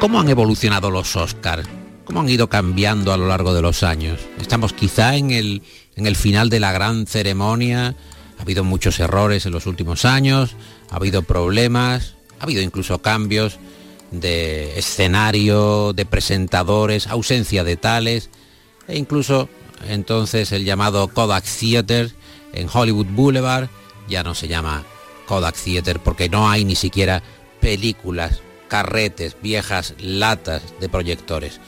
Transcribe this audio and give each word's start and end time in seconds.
¿Cómo 0.00 0.18
han 0.18 0.30
evolucionado 0.30 0.90
los 0.90 1.14
Oscars? 1.14 1.68
¿Cómo 2.06 2.20
han 2.20 2.28
ido 2.30 2.48
cambiando 2.48 3.12
a 3.12 3.18
lo 3.18 3.28
largo 3.28 3.52
de 3.52 3.60
los 3.60 3.82
años? 3.82 4.18
Estamos 4.40 4.72
quizá 4.72 5.14
en 5.16 5.30
el, 5.30 5.62
en 5.94 6.06
el 6.06 6.16
final 6.16 6.48
de 6.48 6.58
la 6.58 6.72
gran 6.72 7.06
ceremonia. 7.06 7.94
Ha 8.38 8.42
habido 8.42 8.64
muchos 8.64 8.98
errores 8.98 9.44
en 9.44 9.52
los 9.52 9.66
últimos 9.66 10.06
años, 10.06 10.56
ha 10.88 10.96
habido 10.96 11.20
problemas, 11.20 12.14
ha 12.38 12.44
habido 12.44 12.62
incluso 12.62 13.02
cambios 13.02 13.58
de 14.10 14.78
escenario, 14.78 15.92
de 15.92 16.06
presentadores, 16.06 17.06
ausencia 17.06 17.62
de 17.62 17.76
tales, 17.76 18.30
e 18.88 18.96
incluso 18.96 19.50
entonces 19.86 20.50
el 20.52 20.64
llamado 20.64 21.08
Kodak 21.08 21.44
Theater 21.44 22.10
en 22.54 22.68
Hollywood 22.72 23.06
Boulevard 23.10 23.68
ya 24.08 24.22
no 24.22 24.34
se 24.34 24.48
llama 24.48 24.82
Kodak 25.26 25.56
Theater 25.56 26.00
porque 26.00 26.30
no 26.30 26.48
hay 26.48 26.64
ni 26.64 26.74
siquiera 26.74 27.22
películas, 27.60 28.40
carretes, 28.70 29.36
viejas 29.42 29.94
latas 29.98 30.62
de 30.80 30.88
proyectores. 30.88 31.60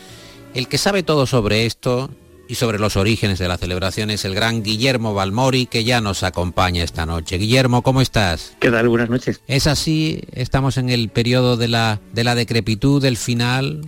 El 0.54 0.68
que 0.68 0.78
sabe 0.78 1.02
todo 1.02 1.26
sobre 1.26 1.66
esto 1.66 2.08
y 2.52 2.54
sobre 2.54 2.78
los 2.78 2.98
orígenes 2.98 3.38
de 3.38 3.48
la 3.48 3.56
celebración 3.56 4.10
es 4.10 4.26
el 4.26 4.34
gran 4.34 4.62
Guillermo 4.62 5.14
Balmori 5.14 5.64
que 5.64 5.84
ya 5.84 6.02
nos 6.02 6.22
acompaña 6.22 6.84
esta 6.84 7.06
noche. 7.06 7.38
Guillermo, 7.38 7.80
¿cómo 7.80 8.02
estás? 8.02 8.54
¿Qué 8.60 8.70
tal? 8.70 8.90
Buenas 8.90 9.08
noches. 9.08 9.40
¿Es 9.46 9.66
así? 9.66 10.20
¿Estamos 10.32 10.76
en 10.76 10.90
el 10.90 11.08
periodo 11.08 11.56
de 11.56 11.68
la, 11.68 11.98
de 12.12 12.24
la 12.24 12.34
decrepitud, 12.34 13.00
del 13.00 13.16
final, 13.16 13.80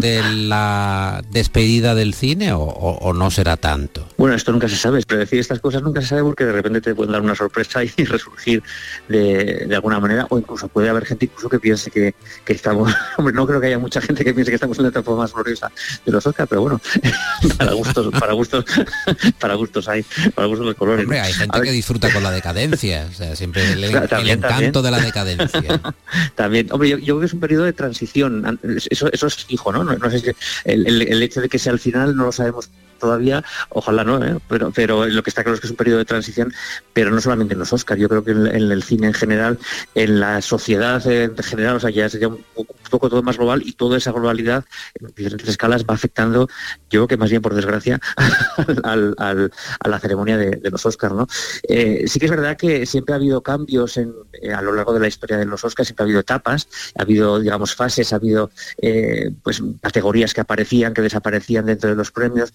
de 0.00 0.22
la 0.22 1.24
despedida 1.32 1.96
del 1.96 2.14
cine 2.14 2.52
o, 2.54 3.12
no 3.12 3.32
será 3.32 3.56
tanto? 3.56 4.06
Bueno, 4.16 4.36
esto 4.36 4.52
nunca 4.52 4.68
se 4.68 4.76
sabe. 4.76 5.02
Predecir 5.02 5.40
estas 5.40 5.58
cosas 5.58 5.82
nunca 5.82 6.00
se 6.00 6.06
sabe 6.06 6.22
porque 6.22 6.44
de 6.44 6.52
repente 6.52 6.80
te 6.80 6.94
pueden 6.94 7.10
dar 7.10 7.20
una 7.20 7.34
sorpresa 7.34 7.82
y 7.82 7.88
resurgir 8.04 8.62
de, 9.08 9.68
alguna 9.74 9.98
manera 9.98 10.28
o 10.30 10.38
incluso 10.38 10.68
puede 10.68 10.88
haber 10.88 11.04
gente 11.04 11.24
incluso 11.24 11.48
que 11.48 11.58
piense 11.58 11.90
que, 11.90 12.14
estamos... 12.46 12.94
Hombre, 13.18 13.34
no 13.34 13.44
creo 13.44 13.60
que 13.60 13.66
haya 13.66 13.78
mucha 13.80 14.00
gente 14.00 14.24
que 14.24 14.32
piense 14.32 14.52
que 14.52 14.54
estamos 14.54 14.78
en 14.78 14.84
la 14.84 14.90
etapa 14.90 15.16
más 15.16 15.32
gloriosa 15.32 15.72
de 16.06 16.12
los 16.12 16.24
Oscars, 16.24 16.48
pero 16.48 16.60
bueno, 16.60 16.80
para 17.58 17.72
gusto 17.72 18.03
para 18.12 18.32
gustos, 18.32 18.64
para 19.38 19.54
gustos 19.54 19.88
hay, 19.88 20.04
para 20.34 20.46
gustos 20.46 20.66
los 20.66 20.74
colores. 20.74 21.04
Hombre, 21.04 21.20
hay 21.20 21.32
gente 21.32 21.60
que 21.60 21.72
disfruta 21.72 22.12
con 22.12 22.22
la 22.22 22.30
decadencia, 22.30 23.06
o 23.10 23.14
sea, 23.14 23.36
siempre 23.36 23.72
el, 23.72 23.84
encanto 24.28 24.82
de 24.82 24.90
la 24.90 25.00
decadencia. 25.00 25.80
también, 26.34 26.68
hombre, 26.70 26.90
yo, 26.90 26.98
creo 26.98 27.20
que 27.20 27.26
es 27.26 27.32
un 27.32 27.40
periodo 27.40 27.64
de 27.64 27.72
transición, 27.72 28.58
eso, 28.90 29.10
eso 29.12 29.26
es 29.26 29.34
fijo, 29.44 29.72
¿no? 29.72 29.84
No, 29.84 30.10
sé 30.10 30.20
si 30.20 30.30
el, 30.64 31.22
hecho 31.22 31.40
de 31.40 31.48
que 31.48 31.58
sea 31.58 31.72
al 31.72 31.78
final 31.78 32.16
no 32.16 32.26
lo 32.26 32.32
sabemos 32.32 32.70
todavía, 33.04 33.44
ojalá 33.68 34.02
no, 34.02 34.24
¿eh? 34.24 34.38
pero, 34.48 34.70
pero 34.70 35.04
lo 35.04 35.22
que 35.22 35.28
está 35.28 35.42
claro 35.42 35.56
es 35.56 35.60
que 35.60 35.66
es 35.66 35.70
un 35.72 35.76
periodo 35.76 35.98
de 35.98 36.06
transición, 36.06 36.54
pero 36.94 37.10
no 37.10 37.20
solamente 37.20 37.52
en 37.52 37.60
los 37.60 37.70
Oscars, 37.70 38.00
yo 38.00 38.08
creo 38.08 38.24
que 38.24 38.30
en, 38.30 38.46
el 38.46 38.82
cine 38.82 39.08
en 39.08 39.12
general, 39.12 39.58
en 39.94 40.20
la 40.20 40.40
sociedad 40.40 41.06
en 41.06 41.36
general, 41.36 41.76
o 41.76 41.80
sea, 41.80 41.90
ya 41.90 42.08
sería 42.08 42.28
un, 42.28 42.42
poco 42.88 43.10
todo 43.10 43.22
más 43.22 43.36
global 43.36 43.62
y 43.62 43.72
toda 43.72 43.98
esa 43.98 44.10
globalidad 44.12 44.64
en 44.98 45.08
diferentes 45.08 45.48
escalas 45.50 45.84
va 45.84 45.94
afectando, 45.94 46.48
yo 46.88 47.00
creo 47.00 47.08
que 47.08 47.16
más 47.18 47.28
bien 47.28 47.42
por 47.42 47.54
desgracia, 47.54 48.00
a 48.84 49.88
la 49.88 50.00
ceremonia 50.00 50.38
de, 50.38 50.70
los 50.70 50.86
Oscars. 50.86 51.14
¿no? 51.14 51.26
Eh, 51.68 52.04
sí 52.06 52.18
que 52.18 52.24
es 52.24 52.30
verdad 52.30 52.56
que 52.56 52.86
siempre 52.86 53.12
ha 53.12 53.16
habido 53.16 53.42
cambios 53.42 53.98
en, 53.98 54.14
eh, 54.40 54.54
a 54.54 54.62
lo 54.62 54.72
largo 54.72 54.94
de 54.94 55.00
la 55.00 55.08
historia 55.08 55.36
de 55.36 55.44
los 55.44 55.62
Oscars, 55.62 55.88
siempre 55.88 56.04
ha 56.04 56.06
habido 56.06 56.20
etapas, 56.20 56.68
ha 56.98 57.02
habido, 57.02 57.38
digamos, 57.38 57.74
fases, 57.74 58.14
ha 58.14 58.16
habido 58.16 58.50
pues 59.42 59.62
categorías 59.82 60.32
que 60.32 60.40
aparecían, 60.40 60.94
que 60.94 61.02
desaparecían 61.02 61.66
dentro 61.66 61.90
de 61.90 61.96
los 61.96 62.10
premios, 62.14 62.52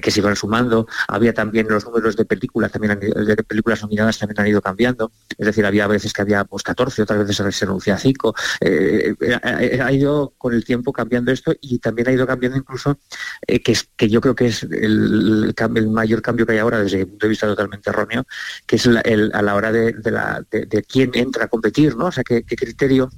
que, 0.00 0.10
se 0.10 0.20
iban 0.20 0.36
sumando. 0.36 0.86
Había 1.08 1.32
también 1.32 1.68
los 1.68 1.84
números 1.84 2.16
de 2.16 2.24
películas, 2.24 2.72
también 2.72 2.98
de 2.98 3.36
películas 3.44 3.82
nominadas 3.82 4.18
también 4.18 4.40
han 4.40 4.46
ido 4.48 4.60
cambiando. 4.60 5.12
Es 5.38 5.46
decir, 5.46 5.64
había 5.64 5.86
veces 5.86 6.12
que 6.12 6.22
había 6.22 6.44
pues 6.44 6.62
14, 6.62 7.02
otras 7.02 7.20
veces 7.20 7.56
se 7.56 7.66
renuncia 7.66 7.94
a 7.94 7.98
5. 7.98 8.34
Eh, 8.60 9.14
eh, 9.20 9.38
eh, 9.42 9.80
ha 9.82 9.92
ido 9.92 10.34
con 10.36 10.54
el 10.54 10.64
tiempo 10.64 10.92
cambiando 10.92 11.30
esto 11.32 11.54
y 11.60 11.78
también 11.78 12.08
ha 12.08 12.12
ido 12.12 12.26
cambiando 12.26 12.58
incluso, 12.58 12.98
que, 13.46 13.72
es, 13.72 13.88
que 13.96 14.08
yo 14.08 14.20
creo 14.20 14.34
que 14.34 14.46
es 14.46 14.62
el, 14.64 15.54
el, 15.56 15.88
mayor 15.88 16.22
cambio 16.22 16.46
que 16.46 16.52
hay 16.52 16.58
ahora 16.58 16.80
desde 16.80 16.98
mi 16.98 17.04
punto 17.04 17.26
de 17.26 17.30
vista 17.30 17.46
totalmente 17.46 17.90
erróneo, 17.90 18.26
que 18.66 18.76
es 18.76 18.86
a 18.86 19.42
la 19.42 19.54
hora 19.54 19.72
de, 19.72 19.92
de, 19.92 20.82
quién 20.82 21.10
entra 21.14 21.44
a 21.44 21.48
competir, 21.48 21.96
¿no? 21.96 22.06
O 22.06 22.12
sea, 22.12 22.24
qué, 22.24 22.42
qué 22.44 22.56
criterio 22.56 23.10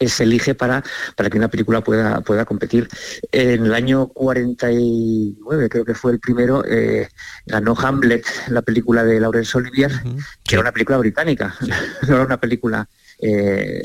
se 0.00 0.24
elige 0.24 0.54
para, 0.54 0.82
para 1.16 1.30
que 1.30 1.38
una 1.38 1.48
película 1.48 1.82
pueda, 1.82 2.20
pueda 2.20 2.44
competir. 2.44 2.88
En 3.30 3.66
el 3.66 3.74
año 3.74 4.08
49, 4.08 5.68
creo 5.68 5.84
que 5.84 5.94
fue 5.94 6.12
el 6.12 6.20
primero, 6.20 6.64
eh, 6.66 7.08
ganó 7.46 7.76
Hamlet, 7.78 8.24
la 8.48 8.62
película 8.62 9.04
de 9.04 9.20
Laurence 9.20 9.56
Olivier, 9.56 9.92
que 10.44 10.54
era 10.54 10.60
una 10.60 10.72
película 10.72 10.98
británica, 10.98 11.54
no 12.08 12.14
era 12.14 12.24
una 12.24 12.40
película 12.40 12.88
eh, 13.24 13.80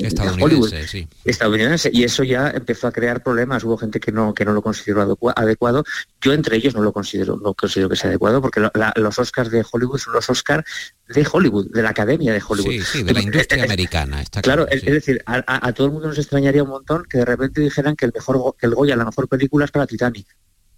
estadounidense, 1.24 1.90
Y 1.92 2.02
eso 2.02 2.24
ya 2.24 2.50
empezó 2.50 2.88
a 2.88 2.92
crear 2.92 3.22
problemas. 3.22 3.62
Hubo 3.62 3.78
gente 3.78 4.00
que 4.00 4.10
no, 4.10 4.34
que 4.34 4.44
no 4.44 4.52
lo 4.52 4.62
consideró 4.62 5.16
adecuado. 5.36 5.84
Yo 6.20 6.32
entre 6.32 6.56
ellos 6.56 6.74
no 6.74 6.82
lo 6.82 6.92
considero, 6.92 7.36
no 7.36 7.54
considero 7.54 7.88
que 7.88 7.94
sea 7.94 8.10
adecuado, 8.10 8.42
porque 8.42 8.60
los 8.96 9.18
Oscars 9.18 9.50
de 9.52 9.64
Hollywood 9.70 9.98
son 9.98 10.14
los 10.14 10.28
Oscars 10.28 10.64
de 11.06 11.26
Hollywood, 11.30 11.70
de 11.70 11.82
la 11.82 11.90
Academia 11.90 12.32
de 12.32 12.42
Hollywood. 12.46 12.72
Sí, 12.72 12.82
sí, 12.82 13.02
de 13.04 13.14
la 13.14 13.22
industria 13.22 13.62
americana. 13.62 14.20
Está 14.20 14.42
claro, 14.42 14.66
es, 14.68 14.84
decir, 14.84 15.22
a, 15.24 15.72
todo 15.72 15.86
el 15.86 15.92
mundo 15.92 16.08
nos 16.08 16.18
extrañaría 16.18 16.64
un 16.64 16.70
montón 16.70 17.04
que 17.08 17.18
de 17.18 17.24
repente 17.24 17.60
dijeran 17.60 17.94
que 17.94 18.06
el 18.06 18.12
mejor 18.12 18.56
que 18.58 18.66
el 18.66 18.74
Goya, 18.74 18.96
la 18.96 19.04
mejor 19.04 19.28
película 19.28 19.66
es 19.66 19.70
para 19.70 19.86
Titanic. 19.86 20.26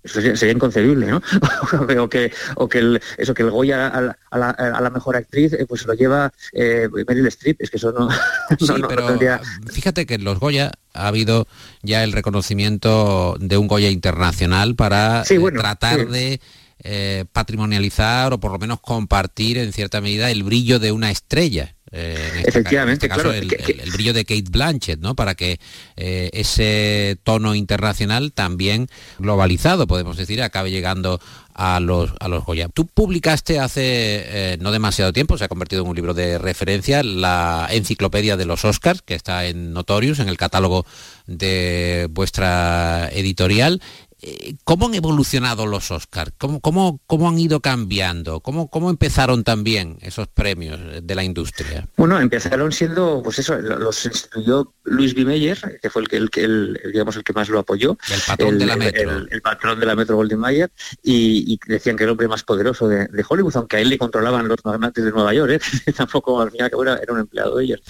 Eso 0.03 0.21
sería, 0.21 0.55
inconcebible, 0.55 1.07
¿no? 1.07 1.21
o 2.03 2.09
que, 2.09 2.33
o 2.55 2.69
que 2.69 2.79
el, 2.79 3.01
eso 3.19 3.35
que 3.35 3.43
el 3.43 3.51
Goya 3.51 3.89
a 3.89 4.39
la, 4.39 4.91
mejor 4.91 5.17
actriz 5.17 5.53
eh, 5.53 5.67
pues 5.69 5.85
lo 5.87 5.95
lleva 5.95 6.33
eh, 6.53 6.89
Meryl 7.07 7.27
Streep. 7.27 7.61
Es 7.61 7.71
que 7.71 7.77
eso 7.77 7.93
no. 7.93 8.09
Sí, 8.59 8.83
pero 8.89 9.19
fíjate 9.67 10.07
que 10.07 10.15
en 10.15 10.25
los 10.25 10.39
Goya 10.39 10.73
ha 10.95 11.09
habido 11.09 11.47
ya 11.83 12.03
el 12.05 12.13
reconocimiento 12.13 13.37
de 13.39 13.57
un 13.57 13.69
Goya 13.69 13.91
internacional 13.91 14.75
para 14.75 15.23
eh, 15.29 15.39
tratar 15.53 16.09
de 16.09 16.41
eh, 16.83 17.27
patrimonializar 17.31 18.33
o 18.33 18.41
por 18.41 18.53
lo 18.53 18.59
menos 18.59 18.81
compartir 18.81 19.59
en 19.59 19.71
cierta 19.73 20.01
medida 20.01 20.31
el 20.31 20.43
brillo 20.43 20.79
de 20.79 20.93
una 20.93 21.11
estrella. 21.11 21.77
Eh, 21.93 22.17
este 22.37 22.51
Efectivamente, 22.51 23.07
este 23.07 23.15
claro. 23.15 23.33
El, 23.33 23.49
brillo 23.93 24.13
de 24.13 24.25
Kate 24.25 24.45
Blanchett, 24.51 25.01
¿no? 25.01 25.15
Para 25.15 25.35
que 25.35 25.59
eh, 25.97 26.31
ese 26.33 27.19
tono 27.25 27.55
internacional 27.55 28.33
también 28.33 28.89
globalizado, 29.19 29.87
podemos 29.87 30.17
decir, 30.17 30.43
acabe 30.43 30.71
llegando 30.71 31.21
a 31.55 31.81
los, 31.81 32.13
a 32.21 32.29
los 32.29 32.45
Goya. 32.45 32.69
Tú 32.69 32.87
publicaste 32.87 33.59
hace 33.59 34.57
no 34.61 34.71
demasiado 34.71 35.13
tiempo, 35.13 35.37
se 35.37 35.45
ha 35.45 35.49
convertido 35.49 35.83
en 35.83 35.89
un 35.89 35.97
libro 35.97 36.15
de 36.15 36.39
referencia, 36.39 37.03
la 37.03 37.69
enciclopedia 37.71 38.37
de 38.37 38.47
los 38.47 38.65
Oscars, 38.65 39.03
que 39.03 39.15
está 39.15 39.47
en 39.47 39.73
Notorious, 39.73 40.21
en 40.21 40.29
el 40.29 40.39
catálogo 40.39 40.87
de 41.27 42.09
vuestra 42.11 43.09
editorial. 43.13 43.83
Eh, 44.23 44.57
¿Cómo 44.65 44.87
han 44.87 44.95
evolucionado 44.95 45.65
los 45.65 45.91
Oscars? 45.91 46.33
¿Cómo, 46.37 46.61
cómo, 46.61 47.01
cómo 47.07 47.29
han 47.29 47.39
ido 47.39 47.61
cambiando? 47.61 48.41
¿Cómo, 48.41 48.69
¿Cómo 48.69 48.91
empezaron 48.91 49.45
también 49.45 49.97
esos 50.03 50.29
premios 50.29 50.79
de 51.03 51.15
la 51.15 51.25
industria? 51.25 51.89
Bueno, 51.97 52.21
empezaron 52.21 52.71
siendo, 52.71 53.23
pues 53.23 53.39
eso, 53.39 53.57
los 53.57 54.05
instituyó 54.05 54.75
Luis 54.85 55.15
B. 55.15 55.25
Meyer, 55.25 55.79
que 55.81 55.89
fue 55.89 56.03
el 56.03 56.09
que, 56.09 56.17
el, 56.17 56.31
el, 56.35 56.93
digamos, 56.93 57.17
el 57.17 57.25
que 57.25 57.33
más 57.33 57.49
lo 57.49 57.61
apoyó. 57.61 57.97
El 58.13 58.21
patrón 58.27 58.59
de 58.59 58.67
la 58.67 58.77
Metro. 58.77 59.27
El, 59.31 59.41
patrón 59.41 59.81
de 59.81 59.87
la 59.87 59.97
Metro 59.97 60.17
Golden 60.17 60.39
Mayer, 60.39 60.71
y, 61.03 61.59
decían 61.67 61.97
que 61.97 62.03
era 62.03 62.11
el 62.11 62.13
hombre 62.13 62.29
más 62.29 62.43
poderoso 62.43 62.89
de, 62.89 63.09
Hollywood, 63.27 63.57
aunque 63.57 63.77
a 63.77 63.81
él 63.81 63.89
le 63.89 63.97
controlaban 63.97 64.49
los 64.49 64.59
magnates 64.65 65.05
de 65.05 65.13
Nueva 65.13 65.33
York, 65.33 65.53
¿eh? 65.53 65.93
tampoco 65.97 66.41
al 66.41 66.51
final 66.51 66.71
era, 66.83 66.97
era 66.97 67.13
un 67.13 67.21
empleado 67.21 67.57
de 67.57 67.65
ellos. 67.65 67.81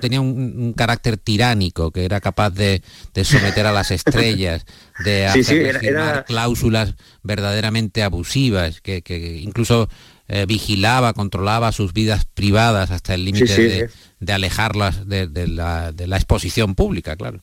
tenía 0.00 0.20
un, 0.20 0.74
carácter 0.76 1.16
tiránico, 1.16 1.90
que 1.90 2.04
era 2.04 2.20
capaz 2.20 2.50
de, 2.50 2.82
de 3.14 3.24
someter 3.24 3.66
a 3.66 3.72
las 3.72 3.90
estrellas 3.90 4.25
de 4.34 5.26
hacer 5.26 6.24
cláusulas 6.26 6.94
verdaderamente 7.22 8.02
abusivas, 8.02 8.80
que, 8.80 9.02
incluso 9.42 9.88
eh, 10.28 10.46
vigilaba, 10.46 11.12
controlaba 11.12 11.72
sus 11.72 11.92
vidas 11.92 12.24
privadas 12.24 12.90
hasta 12.90 13.14
el 13.14 13.24
límite 13.24 13.90
de, 14.18 14.32
alejarlas 14.32 15.08
de, 15.08 15.28
la, 15.46 15.92
de 15.92 16.06
la 16.06 16.16
exposición 16.16 16.74
pública, 16.74 17.16
claro. 17.16 17.42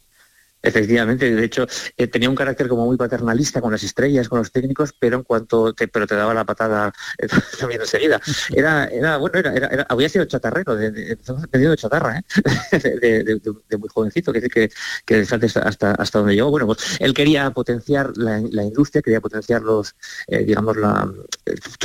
Efectivamente, 0.63 1.35
de 1.35 1.43
hecho, 1.43 1.67
eh, 1.97 2.07
tenía 2.07 2.29
un 2.29 2.35
carácter 2.35 2.69
como 2.69 2.85
muy 2.85 2.95
paternalista 2.95 3.59
con 3.59 3.73
las 3.73 3.83
estrellas, 3.83 4.29
con 4.29 4.39
los 4.39 4.49
técnicos, 4.49 4.93
pero 4.97 5.17
en 5.17 5.23
cuanto 5.23 5.75
pero 5.91 6.07
te 6.07 6.15
daba 6.15 6.33
la 6.33 6.45
patada 6.45 6.93
eh, 7.17 7.27
también 7.59 7.81
enseguida. 7.81 8.21
Era, 8.49 9.17
bueno, 9.17 9.39
era, 9.39 9.85
había 9.89 10.07
sido 10.07 10.23
chatarrero, 10.23 10.77
de, 10.77 10.91
de, 10.91 11.17
chatarra, 11.75 12.19
¿eh? 12.19 12.23
de, 13.69 13.77
muy 13.77 13.89
jovencito, 13.89 14.31
que 14.31 14.41
que, 14.43 14.71
que 15.05 15.19
hasta, 15.19 15.91
hasta 15.91 16.17
donde 16.19 16.35
llegó. 16.35 16.49
Bueno, 16.49 16.67
pues 16.67 16.97
él 16.99 17.13
quería 17.13 17.51
potenciar 17.51 18.15
la, 18.15 18.39
industria, 18.39 19.01
quería 19.01 19.19
potenciar 19.19 19.61
los, 19.63 19.95
digamos, 20.27 20.77
la. 20.77 21.11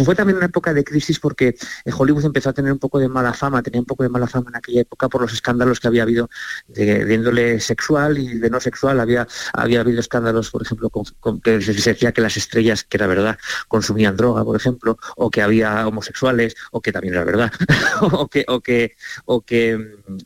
Fue 0.04 0.14
también 0.14 0.36
una 0.36 0.46
época 0.46 0.72
de 0.72 0.84
crisis 0.84 1.18
porque 1.18 1.56
Hollywood 1.96 2.26
empezó 2.26 2.50
a 2.50 2.52
tener 2.52 2.70
un 2.70 2.78
poco 2.78 3.00
de 3.00 3.08
mala 3.08 3.32
fama, 3.32 3.60
tenía 3.60 3.80
un 3.80 3.86
poco 3.86 4.04
de 4.04 4.08
mala 4.08 4.28
fama 4.28 4.50
en 4.50 4.56
aquella 4.56 4.82
época 4.82 5.08
por 5.08 5.22
los 5.22 5.32
escándalos 5.32 5.80
que 5.80 5.88
había 5.88 6.04
habido 6.04 6.30
de, 6.68 7.12
índole 7.12 7.58
sexual 7.58 8.18
y 8.18 8.38
de 8.38 8.50
no 8.50 8.60
homosexual, 8.68 9.00
había, 9.00 9.26
había 9.52 9.80
habido 9.80 10.00
escándalos, 10.00 10.50
por 10.50 10.62
ejemplo, 10.62 10.90
con, 10.90 11.40
que 11.40 11.60
se 11.60 11.72
decía 11.72 12.12
que 12.12 12.20
las 12.20 12.36
estrellas, 12.36 12.84
que 12.84 12.96
era 12.96 13.06
verdad, 13.06 13.38
consumían 13.68 14.16
droga, 14.16 14.44
por 14.44 14.56
ejemplo, 14.56 14.98
o 15.16 15.30
que 15.30 15.42
había 15.42 15.86
homosexuales, 15.86 16.54
o 16.70 16.80
que 16.80 16.92
también 16.92 17.14
era 17.14 17.24
verdad, 17.24 17.52
o 18.00 18.28
que, 18.28 18.44
o 18.48 18.60
que, 18.60 18.96
o 19.24 19.40
que 19.40 19.78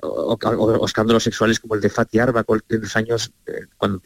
o, 0.02 0.86
escándalos 0.86 1.22
sexuales 1.22 1.60
como 1.60 1.74
el 1.74 1.80
de 1.80 1.88
Fatih 1.88 2.20
Arbuckle 2.20 2.60
en 2.68 2.80
los 2.80 2.96
años, 2.96 3.32
eh, 3.46 3.66
cuando, 3.76 4.00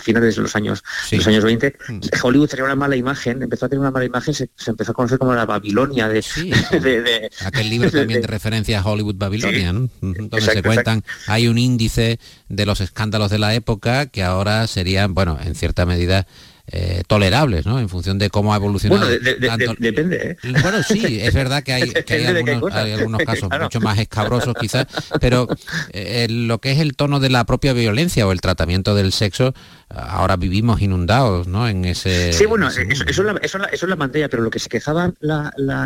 finales 0.00 0.36
de 0.36 0.42
los 0.42 0.56
años, 0.56 0.82
los 1.10 1.26
años 1.26 1.44
20, 1.44 1.76
mm. 1.88 2.00
Hollywood 2.22 2.48
tenía 2.48 2.64
una 2.64 2.76
mala 2.76 2.96
imagen, 2.96 3.42
empezó 3.42 3.66
a 3.66 3.68
tener 3.68 3.80
una 3.80 3.90
mala 3.90 4.04
imagen, 4.04 4.34
se, 4.34 4.48
empezó 4.66 4.92
a 4.92 4.94
conocer 4.94 5.18
como 5.18 5.34
la 5.34 5.46
Babilonia 5.46 6.08
de, 6.08 6.24
aquel 7.44 7.70
libro 7.70 7.90
también 7.90 8.22
de, 8.22 8.26
referencia 8.26 8.80
a 8.80 8.84
Hollywood 8.84 9.16
Babilonia, 9.16 9.72
donde 9.72 10.40
se 10.40 10.62
cuentan, 10.62 11.04
hay 11.26 11.48
un 11.48 11.58
índice 11.58 12.18
de 12.48 12.66
los 12.66 12.80
escándalos 12.80 13.30
de 13.30 13.38
la 13.38 13.54
época 13.54 13.73
que 13.80 14.22
ahora 14.22 14.66
serían, 14.66 15.14
bueno, 15.14 15.38
en 15.42 15.54
cierta 15.54 15.86
medida 15.86 16.26
eh, 16.66 17.02
tolerables, 17.06 17.66
¿no? 17.66 17.78
En 17.78 17.90
función 17.90 18.18
de 18.18 18.30
cómo 18.30 18.54
ha 18.54 18.56
evolucionado. 18.56 19.06
Bueno, 19.06 19.74
depende. 19.78 20.38
¿eh? 20.42 20.52
Bueno, 20.62 20.82
sí, 20.82 21.20
es 21.20 21.34
verdad 21.34 21.62
que 21.62 21.74
hay, 21.74 21.82
algunos, 22.96 23.22
casos 23.26 23.50
mucho 23.60 23.80
más 23.80 23.98
escabrosos 23.98 24.54
quizás, 24.58 24.86
pero 25.20 25.46
eh, 25.92 26.26
lo 26.30 26.60
que 26.60 26.72
es 26.72 26.78
el 26.78 26.96
tono 26.96 27.20
de 27.20 27.28
la 27.28 27.44
propia 27.44 27.74
violencia 27.74 28.26
o 28.26 28.32
el 28.32 28.40
tratamiento 28.40 28.94
del 28.94 29.12
sexo 29.12 29.52
ahora 29.88 30.36
vivimos 30.36 30.80
inundados 30.80 31.46
¿no? 31.46 31.68
en 31.68 31.84
ese... 31.84 32.32
Sí, 32.32 32.46
bueno, 32.46 32.68
eso, 32.68 32.80
eso, 33.06 33.22
es 33.70 33.82
la, 33.82 33.96
pantalla, 33.96 34.28
pero 34.28 34.42
lo 34.42 34.50
que 34.50 34.58
se 34.58 34.68
quejaba, 34.68 35.12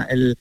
el, 0.08 0.38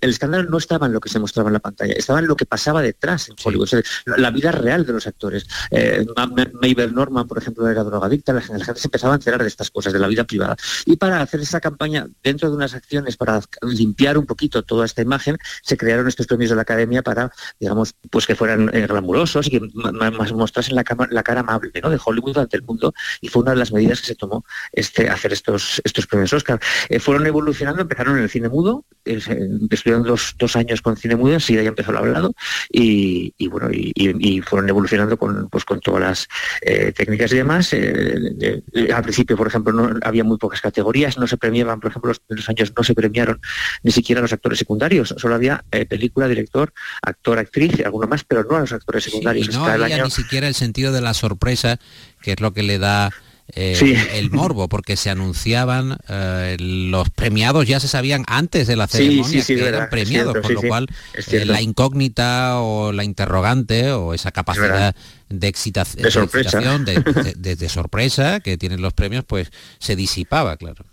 escándalo 0.00 0.48
no 0.48 0.58
estaba 0.58 0.86
en 0.86 0.92
lo 0.92 1.00
que 1.00 1.08
se 1.08 1.18
mostraba 1.18 1.48
en 1.48 1.54
la 1.54 1.60
pantalla, 1.60 1.94
estaba 1.94 2.20
en 2.20 2.26
lo 2.26 2.36
que 2.36 2.46
pasaba 2.46 2.82
detrás 2.82 3.28
en 3.28 3.36
Hollywood, 3.42 3.68
la, 4.04 4.30
vida 4.30 4.52
real 4.52 4.84
de 4.84 4.92
los 4.92 5.06
actores. 5.06 5.46
Eh, 5.70 6.04
Mabel 6.14 6.94
Norman, 6.94 7.26
por 7.26 7.38
ejemplo, 7.38 7.68
era 7.68 7.82
drogadicta, 7.82 8.32
la, 8.32 8.40
gente 8.40 8.80
se 8.80 8.88
empezaba 8.88 9.14
a 9.14 9.16
enterar 9.16 9.42
de 9.42 9.48
estas 9.48 9.70
cosas, 9.70 9.92
de 9.92 9.98
la 9.98 10.08
vida 10.08 10.24
privada. 10.24 10.56
Y 10.84 10.96
para 10.96 11.20
hacer 11.20 11.40
esa 11.40 11.60
campaña, 11.60 12.06
dentro 12.22 12.50
de 12.50 12.56
unas 12.56 12.74
acciones 12.74 13.16
para 13.16 13.40
limpiar 13.62 14.18
un 14.18 14.26
poquito 14.26 14.62
toda 14.62 14.84
esta 14.84 15.02
imagen, 15.02 15.38
se 15.62 15.76
crearon 15.76 16.08
estos 16.08 16.26
premios 16.26 16.50
de 16.50 16.56
la 16.56 16.62
Academia 16.62 17.02
para, 17.02 17.30
digamos, 17.58 17.94
pues 18.10 18.26
que 18.26 18.34
fueran 18.34 18.70
eh, 18.74 18.86
glamurosos 18.86 19.46
y 19.46 19.50
que 19.50 19.60
mostrasen 20.34 20.74
la, 20.74 20.84
la 21.10 21.22
cara 21.22 21.40
amable 21.40 21.72
¿no? 21.82 21.90
de 21.90 21.98
Hollywood 22.04 22.38
ante 22.38 22.56
el 22.56 22.62
mundo 22.66 22.94
y 23.20 23.28
fue 23.28 23.42
una 23.42 23.52
de 23.52 23.58
las 23.58 23.72
medidas 23.72 24.00
que 24.00 24.08
se 24.08 24.14
tomó 24.14 24.44
este, 24.72 25.08
hacer 25.08 25.32
estos, 25.32 25.80
estos 25.84 26.06
premios 26.06 26.32
Oscar. 26.32 26.60
Eh, 26.88 26.98
fueron 26.98 27.26
evolucionando, 27.26 27.82
empezaron 27.82 28.16
en 28.16 28.24
el 28.24 28.30
cine 28.30 28.48
mudo, 28.48 28.84
eh, 29.04 29.20
estuvieron 29.70 30.02
dos, 30.02 30.34
dos, 30.38 30.56
años 30.56 30.82
con 30.82 30.96
cine 30.96 31.16
mudo, 31.16 31.36
así 31.36 31.54
ya 31.54 31.62
empezó 31.62 31.90
el 31.90 31.98
hablado 31.98 32.34
y, 32.70 33.32
bueno, 33.48 33.68
y, 33.72 34.40
fueron 34.42 34.68
evolucionando 34.68 35.16
con, 35.16 35.48
pues, 35.48 35.64
con 35.64 35.80
todas 35.80 36.00
las 36.00 36.28
eh, 36.60 36.92
técnicas 36.92 37.32
y 37.32 37.36
demás. 37.36 37.72
al 37.72 39.02
principio, 39.02 39.36
por 39.36 39.46
ejemplo, 39.46 39.72
no 39.72 39.98
había 40.02 40.24
muy 40.24 40.38
pocas 40.38 40.60
categorías, 40.60 41.18
no 41.18 41.26
se 41.26 41.36
premiaban, 41.36 41.80
por 41.80 41.90
ejemplo, 41.90 42.08
los 42.08 42.20
los 42.28 42.48
años 42.48 42.72
no 42.76 42.84
se 42.84 42.94
premiaron 42.94 43.40
ni 43.82 43.92
siquiera 43.92 44.20
los 44.20 44.32
actores 44.32 44.58
secundarios, 44.58 45.14
solo 45.16 45.34
había 45.34 45.64
película, 45.88 46.28
director, 46.28 46.72
actor, 47.02 47.38
actriz, 47.38 47.78
y 47.78 47.82
alguno 47.82 48.06
más, 48.06 48.24
pero 48.24 48.44
no 48.44 48.56
a 48.56 48.60
los 48.60 48.72
actores 48.72 49.04
secundarios. 49.04 49.52
no 49.54 49.64
había 49.64 50.02
ni 50.02 50.10
siquiera 50.10 50.48
el 50.48 50.54
sentido 50.54 50.92
de 50.92 51.00
la 51.00 51.14
sorpresa 51.14 51.78
que 52.26 52.32
es 52.32 52.40
lo 52.40 52.52
que 52.52 52.64
le 52.64 52.80
da 52.80 53.12
eh, 53.54 54.08
el 54.14 54.32
morbo, 54.32 54.68
porque 54.68 54.96
se 54.96 55.10
anunciaban, 55.10 55.96
eh, 56.08 56.56
los 56.58 57.08
premiados 57.10 57.68
ya 57.68 57.78
se 57.78 57.86
sabían 57.86 58.24
antes 58.26 58.66
de 58.66 58.74
la 58.74 58.88
ceremonia 58.88 59.44
que 59.44 59.64
eran 59.64 59.88
premiados, 59.88 60.36
con 60.42 60.54
lo 60.54 60.62
cual 60.62 60.88
eh, 61.30 61.44
la 61.44 61.62
incógnita 61.62 62.58
o 62.58 62.90
la 62.90 63.04
interrogante 63.04 63.92
o 63.92 64.12
esa 64.12 64.32
capacidad 64.32 64.96
de, 65.28 65.46
excitación, 65.46 66.02
de, 66.02 66.10
sorpresa. 66.10 66.60
de 67.36 67.68
sorpresa 67.68 68.40
que 68.40 68.58
tienen 68.58 68.82
los 68.82 68.92
premios, 68.92 69.24
pues 69.24 69.52
se 69.78 69.94
disipaba, 69.94 70.56
claro. 70.56 70.84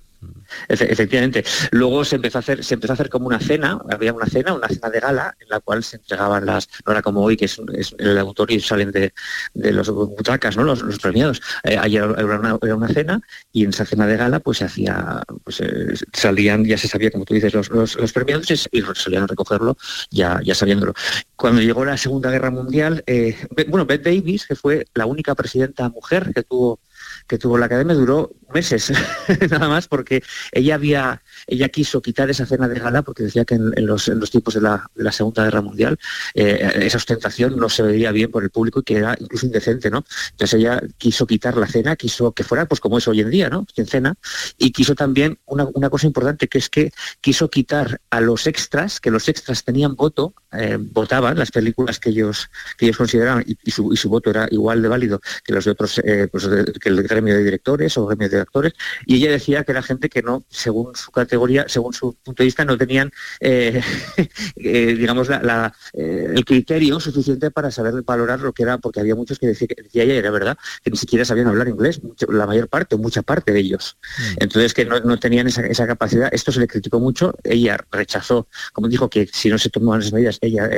Efectivamente. 0.67 1.43
Luego 1.71 2.05
se 2.05 2.15
empezó 2.15 2.37
a 2.37 2.39
hacer, 2.39 2.63
se 2.63 2.75
empezó 2.75 2.93
a 2.93 2.95
hacer 2.95 3.09
como 3.09 3.27
una 3.27 3.39
cena, 3.39 3.79
había 3.89 4.13
una 4.13 4.25
cena, 4.25 4.53
una 4.53 4.67
cena 4.67 4.89
de 4.89 4.99
gala, 4.99 5.35
en 5.39 5.49
la 5.49 5.59
cual 5.59 5.83
se 5.83 5.97
entregaban 5.97 6.45
las, 6.45 6.69
no 6.85 6.91
era 6.91 7.01
como 7.01 7.21
hoy, 7.21 7.37
que 7.37 7.45
es, 7.45 7.59
el 7.97 8.17
auditorio 8.17 8.57
y 8.57 8.59
salen 8.59 8.91
de, 8.91 9.13
los 9.53 9.89
butacas, 9.89 10.57
¿no? 10.57 10.63
Los, 10.63 10.83
premiados. 10.99 11.41
Eh, 11.63 11.77
ayer 11.77 12.03
era 12.17 12.75
una, 12.75 12.87
cena 12.87 13.21
y 13.51 13.63
en 13.63 13.69
esa 13.69 13.85
cena 13.85 14.05
de 14.05 14.17
gala 14.17 14.39
pues 14.39 14.59
se 14.59 14.65
hacía, 14.65 15.21
pues 15.43 15.59
eh, 15.61 15.93
salían, 16.13 16.63
ya 16.65 16.77
se 16.77 16.87
sabía, 16.87 17.11
como 17.11 17.25
tú 17.25 17.33
dices, 17.33 17.53
los, 17.53 17.69
los, 17.69 18.13
premiados 18.13 18.49
y, 18.51 18.81
salían 18.95 19.23
a 19.23 19.27
recogerlo 19.27 19.77
ya, 20.11 20.39
ya 20.43 20.55
sabiéndolo. 20.55 20.93
Cuando 21.35 21.61
llegó 21.61 21.83
la 21.83 21.97
Segunda 21.97 22.29
Guerra 22.29 22.51
Mundial, 22.51 23.03
eh, 23.07 23.35
bueno, 23.67 23.85
Beth 23.85 24.03
Davis, 24.03 24.45
que 24.45 24.55
fue 24.55 24.85
la 24.93 25.05
única 25.05 25.35
presidenta 25.35 25.89
mujer 25.89 26.31
que 26.33 26.43
tuvo 26.43 26.79
que 27.27 27.37
tuvo 27.37 27.57
la 27.57 27.65
academia 27.65 27.95
duró 27.95 28.31
meses, 28.53 28.91
nada 29.49 29.67
más, 29.67 29.87
porque 29.87 30.23
ella 30.51 30.75
había, 30.75 31.22
ella 31.47 31.69
quiso 31.69 32.01
quitar 32.01 32.29
esa 32.29 32.45
cena 32.45 32.67
de 32.67 32.79
gala 32.79 33.01
porque 33.01 33.23
decía 33.23 33.45
que 33.45 33.55
en, 33.55 33.85
los, 33.85 34.11
tiempos 34.31 34.53
de 34.53 34.61
la, 34.61 35.11
Segunda 35.11 35.43
Guerra 35.43 35.61
Mundial 35.61 35.99
eh, 36.33 36.71
esa 36.81 36.97
ostentación 36.97 37.57
no 37.57 37.69
se 37.69 37.83
veía 37.83 38.11
bien 38.11 38.31
por 38.31 38.43
el 38.43 38.49
público 38.49 38.79
y 38.79 38.83
que 38.83 38.97
era 38.97 39.15
incluso 39.19 39.45
indecente, 39.45 39.89
¿no? 39.89 40.05
Entonces 40.31 40.59
ella 40.59 40.81
quiso 40.97 41.27
quitar 41.27 41.57
la 41.57 41.67
cena, 41.67 41.95
quiso 41.95 42.31
que 42.31 42.43
fuera 42.43 42.65
pues 42.65 42.79
como 42.79 42.97
es 42.97 43.07
hoy 43.07 43.21
en 43.21 43.29
día, 43.29 43.49
¿no? 43.49 43.65
Sin 43.75 43.85
cena, 43.85 44.15
y 44.57 44.71
quiso 44.71 44.95
también 44.95 45.39
una, 45.45 45.89
cosa 45.89 46.07
importante 46.07 46.47
que 46.47 46.57
es 46.57 46.69
que 46.69 46.91
quiso 47.21 47.49
quitar 47.49 48.01
a 48.09 48.21
los 48.21 48.47
extras, 48.47 48.99
que 48.99 49.11
los 49.11 49.29
extras 49.29 49.63
tenían 49.63 49.95
voto, 49.95 50.33
eh, 50.51 50.77
votaban 50.79 51.37
las 51.37 51.51
películas 51.51 51.99
que 51.99 52.09
ellos, 52.09 52.49
que 52.77 52.85
ellos 52.85 52.97
consideraban 52.97 53.43
y, 53.45 53.71
su, 53.71 54.09
voto 54.09 54.29
era 54.29 54.47
igual 54.51 54.81
de 54.81 54.87
válido 54.87 55.21
que 55.43 55.53
los 55.53 55.65
de 55.65 55.71
otros, 55.71 55.99
eh, 55.99 56.27
pues 56.31 56.47
que 56.79 56.89
el 56.89 57.03
gremio 57.03 57.35
de 57.35 57.43
directores 57.43 57.97
o 57.97 58.05
gremio 58.05 58.29
de 58.29 58.41
actores, 58.41 58.73
y 59.05 59.17
ella 59.17 59.31
decía 59.31 59.63
que 59.63 59.71
era 59.71 59.81
gente 59.81 60.09
que 60.09 60.21
no, 60.21 60.43
según 60.49 60.95
su 60.95 61.11
categoría, 61.33 61.65
según 61.67 61.93
su 61.93 62.13
punto 62.23 62.43
de 62.43 62.45
vista, 62.45 62.63
no 62.63 62.77
tenían, 62.77 63.11
eh, 63.39 63.81
eh, 64.55 64.95
digamos, 64.95 65.29
la, 65.29 65.73
eh, 65.93 66.31
el 66.35 66.45
criterio 66.45 66.99
suficiente 66.99 67.49
para 67.49 67.71
saber 67.71 68.03
valorar 68.03 68.39
lo 68.39 68.53
que 68.53 68.63
era, 68.63 68.77
porque 68.77 68.99
había 68.99 69.15
muchos 69.15 69.39
que 69.39 69.47
decía, 69.47 69.67
ella, 69.93 70.13
era 70.13 70.29
verdad, 70.29 70.57
que 70.83 70.91
ni 70.91 70.97
siquiera 70.97 71.25
sabían 71.25 71.47
hablar 71.47 71.67
inglés, 71.67 72.01
la 72.29 72.45
mayor 72.45 72.67
parte, 72.67 72.95
o 72.95 72.97
mucha 72.99 73.23
parte 73.23 73.51
de 73.51 73.59
ellos. 73.61 73.97
Mm. 74.03 74.43
Entonces, 74.43 74.73
que 74.75 74.85
no, 74.85 75.17
tenían 75.17 75.47
esa, 75.47 75.87
capacidad. 75.87 76.29
Esto 76.31 76.51
se 76.51 76.59
le 76.59 76.67
criticó 76.67 76.99
mucho, 76.99 77.33
ella 77.43 77.77
rechazó, 77.91 78.47
como 78.73 78.87
dijo, 78.87 79.09
que 79.09 79.27
si 79.31 79.49
no 79.49 79.57
se 79.57 79.69
tomaban 79.69 80.01
esas 80.01 80.13
medidas, 80.13 80.37
ella 80.41 80.69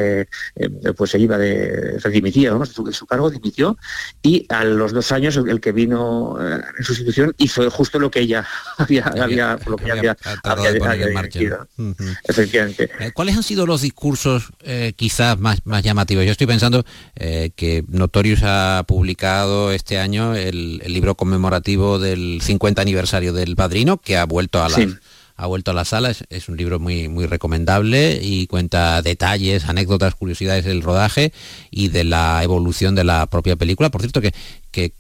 pues 0.95 1.11
se 1.11 1.19
iba 1.19 1.37
de, 1.37 1.99
se 1.99 2.09
dimitía, 2.09 2.53
de 2.53 2.93
su, 2.93 3.05
cargo, 3.05 3.29
dimitió, 3.29 3.77
y 4.21 4.45
a 4.49 4.63
los 4.63 4.93
dos 4.93 5.11
años 5.11 5.35
el, 5.35 5.59
que 5.59 5.73
vino 5.73 6.37
en 6.39 6.83
sustitución 6.83 7.33
hizo 7.37 7.69
justo 7.69 7.99
lo 7.99 8.09
que 8.09 8.21
ella 8.21 8.45
había, 8.77 9.05
había, 9.05 9.59
lo 9.67 9.75
que 9.75 9.91
había, 9.91 10.15
Efectivamente. 12.23 12.89
Eh, 12.99 13.11
¿Cuáles 13.13 13.35
han 13.35 13.43
sido 13.43 13.65
los 13.65 13.81
discursos 13.81 14.51
eh, 14.61 14.93
quizás 14.95 15.39
más, 15.39 15.65
más 15.65 15.83
llamativos? 15.83 16.25
Yo 16.25 16.31
estoy 16.31 16.47
pensando 16.47 16.85
eh, 17.15 17.51
que 17.55 17.83
Notorious 17.87 18.41
ha 18.43 18.83
publicado 18.87 19.71
este 19.71 19.99
año 19.99 20.35
el, 20.35 20.77
libro 20.85 21.15
conmemorativo 21.15 21.99
del 21.99 22.39
50 22.41 22.81
aniversario 22.81 23.33
del 23.33 23.55
Padrino, 23.55 23.97
que 23.97 24.17
ha 24.17 24.25
vuelto 24.25 24.63
a 24.63 24.69
la... 24.69 24.77
ha 25.37 25.47
vuelto 25.47 25.71
a 25.71 25.73
la 25.73 25.83
sala, 25.83 26.13
es, 26.29 26.47
un 26.47 26.55
libro 26.55 26.79
muy, 26.79 27.09
muy 27.09 27.25
recomendable 27.25 28.19
y 28.21 28.47
cuenta 28.47 29.01
detalles, 29.01 29.65
anécdotas, 29.65 30.15
curiosidades 30.15 30.63
del 30.63 30.81
rodaje 30.81 31.33
y 31.71 31.89
de 31.89 32.05
la 32.05 32.41
evolución 32.41 32.95
de 32.95 33.03
la 33.03 33.25
propia 33.25 33.57
película. 33.57 33.89
Por 33.89 33.99
cierto 33.99 34.21
que, 34.21 34.33
que 34.71 34.93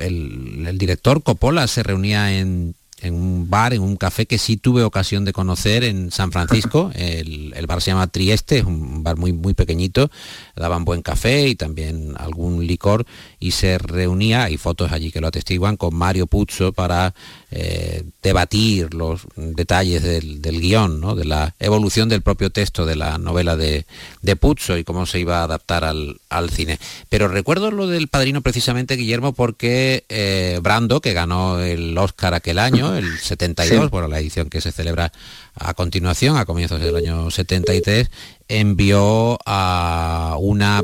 el, 0.00 0.66
el, 0.66 0.78
director 0.78 1.22
Coppola 1.22 1.66
se 1.66 1.82
reunía 1.82 2.38
en 2.38 2.74
en 3.02 3.14
un 3.14 3.50
bar, 3.50 3.74
en 3.74 3.82
un 3.82 3.96
café 3.96 4.26
que 4.26 4.38
sí 4.38 4.56
tuve 4.56 4.82
ocasión 4.82 5.24
de 5.24 5.32
conocer 5.32 5.84
en 5.84 6.10
San 6.10 6.32
Francisco. 6.32 6.90
El, 6.94 7.66
bar 7.66 7.82
se 7.82 7.90
llama 7.90 8.06
Trieste, 8.06 8.58
es 8.58 8.64
un 8.64 9.02
bar 9.02 9.16
muy, 9.16 9.32
muy 9.32 9.52
pequeñito, 9.52 10.10
daban 10.54 10.84
buen 10.84 11.02
café 11.02 11.48
y 11.48 11.56
también 11.56 12.14
algún 12.16 12.64
licor 12.64 13.06
y 13.40 13.50
se 13.50 13.78
reunía, 13.78 14.44
hay 14.44 14.56
fotos 14.56 14.92
allí 14.92 15.10
que 15.10 15.20
lo 15.20 15.26
atestiguan, 15.26 15.76
con 15.76 15.94
Mario 15.94 16.26
Puzo 16.28 16.72
para 16.72 17.12
eh, 17.50 18.04
debatir 18.22 18.94
los 18.94 19.22
detalles 19.36 20.02
del, 20.02 20.60
guion, 20.60 21.00
¿no? 21.00 21.14
de 21.14 21.24
la 21.24 21.54
evolución 21.58 22.08
del 22.08 22.22
propio 22.22 22.50
texto 22.50 22.86
de 22.86 22.96
la 22.96 23.18
novela 23.18 23.56
de, 23.56 23.86
de 24.22 24.36
Puzo 24.36 24.78
y 24.78 24.84
cómo 24.84 25.06
se 25.06 25.20
iba 25.20 25.40
a 25.40 25.44
adaptar 25.44 25.84
al, 25.84 26.18
cine. 26.50 26.78
Pero 27.08 27.28
recuerdo 27.28 27.70
lo 27.70 27.86
del 27.86 28.08
padrino 28.08 28.40
precisamente, 28.40 28.96
Guillermo, 28.96 29.32
porque 29.32 30.04
eh, 30.08 30.60
Brando, 30.62 31.00
que 31.00 31.12
ganó 31.12 31.60
el 31.60 31.96
Oscar 31.98 32.34
aquel 32.34 32.58
año, 32.58 32.85
el 32.94 33.18
72, 33.18 33.90
por 33.90 34.08
la 34.08 34.20
edición 34.20 34.48
que 34.48 34.60
se 34.60 34.72
celebra 34.72 35.12
a 35.54 35.74
continuación, 35.74 36.36
a 36.36 36.44
comienzos 36.44 36.80
del 36.80 36.94
año 36.94 37.30
73, 37.30 38.10
envió 38.48 39.38
a 39.46 40.36
una 40.38 40.82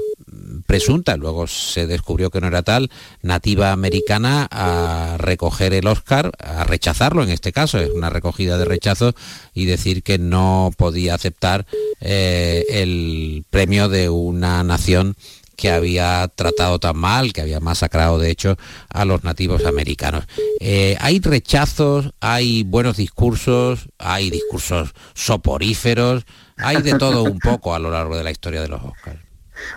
presunta, 0.66 1.16
luego 1.16 1.46
se 1.46 1.86
descubrió 1.86 2.30
que 2.30 2.40
no 2.40 2.46
era 2.46 2.62
tal, 2.62 2.90
nativa 3.20 3.72
americana 3.72 4.48
a 4.50 5.16
recoger 5.18 5.74
el 5.74 5.86
Oscar, 5.86 6.32
a 6.38 6.64
rechazarlo 6.64 7.22
en 7.22 7.30
este 7.30 7.52
caso, 7.52 7.78
es 7.78 7.90
una 7.90 8.10
recogida 8.10 8.58
de 8.58 8.64
rechazo 8.64 9.14
y 9.54 9.66
decir 9.66 10.02
que 10.02 10.18
no 10.18 10.72
podía 10.76 11.14
aceptar 11.14 11.66
eh, 12.00 12.64
el 12.70 13.44
premio 13.50 13.88
de 13.88 14.08
una 14.08 14.62
nación 14.64 15.16
que 15.56 15.70
había 15.70 16.28
tratado 16.34 16.78
tan 16.78 16.96
mal, 16.96 17.32
que 17.32 17.40
había 17.40 17.60
masacrado 17.60 18.18
de 18.18 18.30
hecho 18.30 18.56
a 18.88 19.04
los 19.04 19.24
nativos 19.24 19.64
americanos. 19.64 20.24
Eh, 20.60 20.96
hay 21.00 21.20
rechazos, 21.20 22.12
hay 22.20 22.62
buenos 22.64 22.96
discursos, 22.96 23.88
hay 23.98 24.30
discursos 24.30 24.92
soporíferos, 25.14 26.24
hay 26.56 26.82
de 26.82 26.94
todo 26.94 27.22
un 27.22 27.38
poco 27.38 27.74
a 27.74 27.78
lo 27.78 27.90
largo 27.90 28.16
de 28.16 28.24
la 28.24 28.30
historia 28.30 28.62
de 28.62 28.68
los 28.68 28.82
Oscars. 28.82 29.20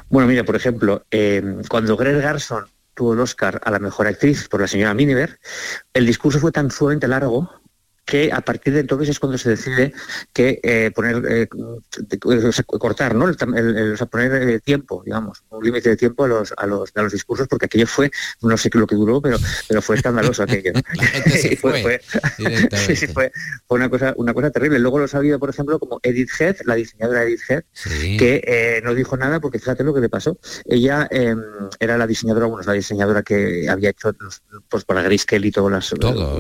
Bueno, 0.10 0.28
mira, 0.28 0.44
por 0.44 0.56
ejemplo, 0.56 1.06
eh, 1.12 1.44
cuando 1.70 1.96
Greg 1.98 2.22
Garson 2.22 2.66
tuvo 2.94 3.14
el 3.14 3.20
Oscar 3.20 3.62
a 3.64 3.72
la 3.72 3.80
mejor 3.80 4.08
actriz 4.08 4.48
por 4.48 4.62
la 4.62 4.68
señora 4.68 4.94
Miniver, 4.94 5.40
el 5.94 6.06
discurso 6.06 6.40
fue 6.40 6.52
tan 6.52 6.72
sumamente 6.72 7.08
largo 7.08 7.52
que 8.06 8.32
a 8.32 8.42
partir 8.42 8.74
de 8.74 8.82
entonces 8.82 9.10
es 9.10 9.20
cuando 9.20 9.38
se 9.38 9.50
decide 9.50 9.94
que 10.32 10.60
eh, 10.64 10.92
poner 10.94 11.24
eh, 11.28 11.48
cortar 12.66 13.16
no 13.16 13.28
el, 13.28 13.36
poner 13.36 14.50
eh, 14.50 14.60
tiempo 14.60 15.02
digamos 15.04 15.44
un 15.50 15.64
límite 15.64 15.90
de 15.90 15.98
tiempo 15.98 16.26
a 16.26 16.28
los, 16.28 16.54
a 16.56 16.68
los 16.68 16.92
a 16.96 17.02
los 17.02 17.12
discursos 17.12 17.48
porque 17.48 17.66
aquello 17.66 17.88
fue 17.88 18.12
no 18.42 18.56
sé 18.58 18.70
qué 18.70 18.78
lo 18.78 18.86
que 18.86 18.96
duró 18.96 19.22
pero 19.22 19.38
pero 19.68 19.82
fue 19.82 19.96
escandaloso 19.96 20.44
aquello. 20.44 20.74
Fue, 21.60 22.00
fue, 23.14 23.32
una 23.70 23.90
cosa 23.90 24.14
una 24.18 24.34
cosa 24.34 24.52
terrible. 24.52 24.78
Luego 24.80 25.00
lo 25.00 25.06
ha 25.06 25.08
sabido 25.08 25.40
por 25.40 25.50
ejemplo 25.50 25.80
como 25.80 26.00
Edith 26.04 26.30
Head 26.40 26.58
la 26.66 26.76
diseñadora 26.76 27.24
Edith 27.24 27.42
Head 27.50 27.64
que 28.18 28.82
no 28.84 28.94
dijo 28.94 29.18
nada 29.18 29.40
porque 29.40 29.60
fíjate 29.60 29.84
lo 29.84 29.94
que 29.94 30.02
le 30.02 30.10
pasó. 30.10 30.38
Ella 30.66 31.08
em, 31.10 31.42
era 31.80 31.98
la 31.98 32.06
diseñadora 32.06 32.46
bueno 32.46 32.66
la 32.66 32.74
diseñadora 32.74 33.24
que 33.24 33.68
había 33.70 33.90
hecho 33.90 34.16
pues 34.70 34.86
para 34.86 35.02
Grayscale 35.02 35.48
y 35.48 35.52
todo 35.52 35.70
las 35.70 35.90
todo, 35.90 36.40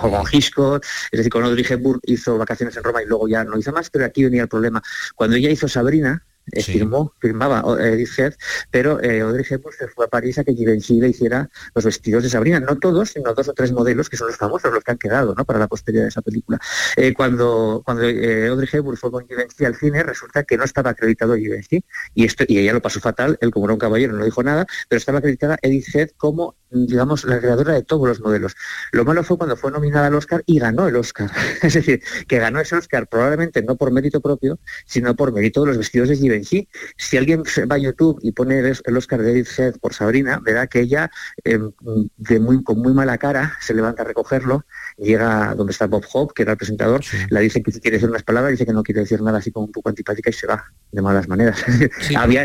con 0.00 0.24
Hitchcock 0.30 0.84
es 1.10 1.18
decir, 1.18 1.30
cuando 1.30 1.50
Audrey 1.50 1.64
Hepburn 1.68 2.00
hizo 2.04 2.38
vacaciones 2.38 2.76
en 2.76 2.84
Roma 2.84 3.02
y 3.02 3.06
luego 3.06 3.28
ya 3.28 3.44
no 3.44 3.58
hizo 3.58 3.72
más, 3.72 3.90
pero 3.90 4.04
aquí 4.04 4.24
venía 4.24 4.42
el 4.42 4.48
problema. 4.48 4.82
Cuando 5.14 5.36
ella 5.36 5.50
hizo 5.50 5.68
Sabrina, 5.68 6.24
eh, 6.52 6.62
firmó, 6.62 7.12
firmaba 7.18 7.64
Edith 7.80 8.18
Head, 8.18 8.34
pero 8.70 9.02
eh, 9.02 9.20
Audrey 9.20 9.44
Hepburn 9.48 9.76
se 9.76 9.88
fue 9.88 10.06
a 10.06 10.08
París 10.08 10.38
a 10.38 10.44
que 10.44 10.54
Givenchy 10.54 11.00
le 11.00 11.08
hiciera 11.08 11.48
los 11.74 11.84
vestidos 11.84 12.22
de 12.22 12.30
Sabrina, 12.30 12.60
no 12.60 12.78
todos, 12.78 13.10
sino 13.10 13.34
dos 13.34 13.48
o 13.48 13.54
tres 13.54 13.72
modelos 13.72 14.08
que 14.08 14.16
son 14.16 14.28
los 14.28 14.36
famosos, 14.36 14.72
los 14.72 14.84
que 14.84 14.92
han 14.92 14.98
quedado 14.98 15.34
¿no? 15.34 15.44
para 15.44 15.58
la 15.58 15.68
posteridad 15.68 16.04
de 16.04 16.08
esa 16.08 16.22
película. 16.22 16.58
Eh, 16.96 17.14
cuando 17.14 17.82
cuando 17.84 18.02
Audrey 18.02 18.68
Hepburn 18.70 18.96
fue 18.96 19.10
con 19.10 19.26
Givenchy 19.26 19.64
al 19.64 19.76
cine, 19.76 20.02
resulta 20.02 20.44
que 20.44 20.56
no 20.56 20.64
estaba 20.64 20.90
acreditado 20.90 21.36
Givenchy, 21.36 21.84
y, 22.14 22.24
esto, 22.24 22.44
y 22.46 22.58
ella 22.58 22.72
lo 22.72 22.82
pasó 22.82 23.00
fatal, 23.00 23.38
él 23.40 23.50
como 23.50 23.66
era 23.66 23.74
un 23.74 23.80
caballero 23.80 24.14
no 24.14 24.24
dijo 24.24 24.42
nada, 24.42 24.66
pero 24.88 24.98
estaba 24.98 25.18
acreditada 25.18 25.58
Edith 25.62 25.94
Head 25.94 26.10
como 26.16 26.56
digamos, 26.70 27.24
la 27.24 27.38
creadora 27.38 27.74
de 27.74 27.82
todos 27.82 28.06
los 28.06 28.20
modelos. 28.20 28.54
Lo 28.92 29.04
malo 29.04 29.22
fue 29.24 29.38
cuando 29.38 29.56
fue 29.56 29.70
nominada 29.70 30.08
al 30.08 30.14
Oscar 30.14 30.42
y 30.46 30.58
ganó 30.58 30.86
el 30.88 30.96
Oscar. 30.96 31.30
es 31.62 31.74
decir, 31.74 32.02
que 32.26 32.38
ganó 32.38 32.60
ese 32.60 32.76
Oscar 32.76 33.08
probablemente 33.08 33.62
no 33.62 33.76
por 33.76 33.90
mérito 33.90 34.20
propio, 34.20 34.58
sino 34.86 35.14
por 35.16 35.32
mérito 35.32 35.62
de 35.62 35.68
los 35.68 35.78
vestidos 35.78 36.08
de 36.08 36.16
Givenchy. 36.16 36.37
Si 36.44 37.16
alguien 37.16 37.42
va 37.70 37.76
a 37.76 37.78
YouTube 37.78 38.18
y 38.22 38.32
pone 38.32 38.58
el 38.58 38.96
Oscar 38.96 39.22
de 39.22 39.32
Edith 39.32 39.48
Head 39.58 39.76
por 39.78 39.94
Sabrina, 39.94 40.40
verá 40.42 40.66
que 40.66 40.80
ella, 40.80 41.10
em, 41.44 41.72
de 42.16 42.40
muy, 42.40 42.62
con 42.62 42.78
muy 42.78 42.92
mala 42.92 43.18
cara, 43.18 43.56
se 43.60 43.74
levanta 43.74 44.02
a 44.02 44.06
recogerlo, 44.06 44.64
llega 44.96 45.54
donde 45.54 45.72
está 45.72 45.86
Bob 45.86 46.04
Hope, 46.12 46.32
que 46.34 46.42
era 46.42 46.52
el 46.52 46.58
presentador, 46.58 47.02
la 47.30 47.40
dice 47.40 47.62
que 47.62 47.72
quiere 47.72 47.96
decir 47.96 48.08
unas 48.08 48.22
palabras, 48.22 48.52
dice 48.52 48.66
que 48.66 48.72
no 48.72 48.82
quiere 48.82 49.00
decir 49.00 49.20
nada 49.22 49.38
así 49.38 49.50
como 49.50 49.66
un 49.66 49.72
poco 49.72 49.88
antipática 49.88 50.30
y 50.30 50.32
se 50.32 50.46
va 50.46 50.64
de 50.90 51.02
malas 51.02 51.28
maneras. 51.28 51.64
Había 52.16 52.44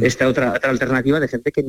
esta 0.00 0.28
otra, 0.28 0.52
otra 0.52 0.70
alternativa 0.70 1.20
de 1.20 1.28
gente 1.28 1.52
que, 1.52 1.64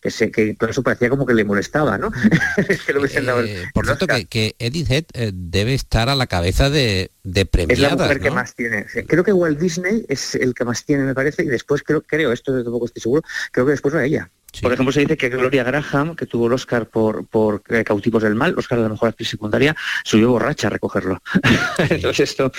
que, 0.00 0.10
se, 0.10 0.30
que 0.30 0.54
por 0.58 0.70
eso 0.70 0.82
parecía 0.82 1.10
como 1.10 1.26
que 1.26 1.34
le 1.34 1.44
molestaba, 1.44 1.98
¿no? 1.98 2.10
Eh, 2.60 3.66
por 3.72 3.86
cierto, 3.86 4.06
que, 4.28 4.54
Edith 4.58 4.90
Head 4.90 5.04
eh, 5.14 5.30
debe 5.34 5.74
estar 5.74 6.08
a 6.08 6.14
la 6.14 6.26
cabeza 6.26 6.70
de, 6.70 7.10
de 7.22 7.46
premiadas, 7.46 7.92
Es 7.92 7.98
la 7.98 8.04
mujer 8.04 8.20
que 8.20 8.30
más 8.30 8.54
tiene. 8.54 8.86
Creo 9.06 9.24
que 9.24 9.32
Walt 9.32 9.58
Disney 9.58 10.04
es 10.08 10.34
el 10.34 10.54
que 10.54 10.64
más 10.64 10.84
tiene, 10.90 11.04
me 11.04 11.14
parece, 11.14 11.44
y 11.44 11.46
después 11.46 11.84
creo, 11.84 12.02
creo 12.02 12.32
esto 12.32 12.52
tampoco 12.64 12.86
estoy 12.86 13.00
seguro, 13.00 13.22
creo 13.52 13.64
que 13.64 13.70
después 13.70 13.94
va 13.94 14.04
ella. 14.04 14.28
Por 14.60 14.72
ejemplo, 14.72 14.90
se 14.90 15.00
dice 15.00 15.16
que 15.16 15.28
Gloria 15.28 15.62
Graham, 15.62 16.16
que 16.16 16.26
tuvo 16.26 16.48
el 16.48 16.54
Oscar 16.54 16.88
por, 16.88 17.24
por 17.26 17.62
eh, 17.68 17.84
Cautivos 17.84 18.24
del 18.24 18.34
Mal, 18.34 18.58
Oscar 18.58 18.78
de 18.78 18.82
la 18.82 18.88
Mejor 18.88 19.10
Actriz 19.10 19.28
Secundaria, 19.28 19.76
subió 20.02 20.30
borracha 20.30 20.66
a 20.66 20.70
recogerlo. 20.70 21.22
Entonces 21.78 22.30
esto 22.30 22.50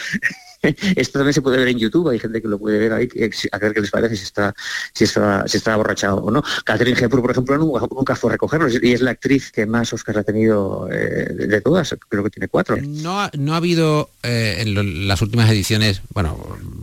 Esto 0.95 1.19
también 1.19 1.33
se 1.33 1.41
puede 1.41 1.57
ver 1.57 1.69
en 1.69 1.79
YouTube, 1.79 2.09
hay 2.09 2.19
gente 2.19 2.41
que 2.41 2.47
lo 2.47 2.59
puede 2.59 2.77
ver 2.77 2.93
ahí, 2.93 3.09
a 3.51 3.57
ver 3.57 3.73
qué 3.73 3.81
les 3.81 3.91
parece 3.91 4.15
si 4.15 4.23
está, 4.23 4.53
si 4.93 5.05
está, 5.05 5.47
si 5.47 5.57
está 5.57 5.75
borrachado 5.75 6.17
o 6.17 6.31
no. 6.31 6.43
Catherine 6.63 6.97
Hepburn, 6.99 7.21
por 7.21 7.31
ejemplo, 7.31 7.57
nunca, 7.57 8.15
fue 8.15 8.31
a 8.31 8.33
recogerlo 8.33 8.67
y 8.69 8.93
es 8.93 9.01
la 9.01 9.11
actriz 9.11 9.51
que 9.51 9.65
más 9.65 9.91
Oscar 9.93 10.19
ha 10.19 10.23
tenido 10.23 10.87
eh, 10.91 11.33
de, 11.33 11.61
todas, 11.61 11.95
creo 12.07 12.23
que 12.23 12.29
tiene 12.29 12.47
cuatro. 12.47 12.77
No 12.77 13.21
ha, 13.21 13.31
no 13.37 13.53
ha 13.53 13.57
habido 13.57 14.09
eh, 14.23 14.57
en 14.59 15.07
las 15.07 15.21
últimas 15.21 15.49
ediciones, 15.49 16.01
bueno, 16.13 16.37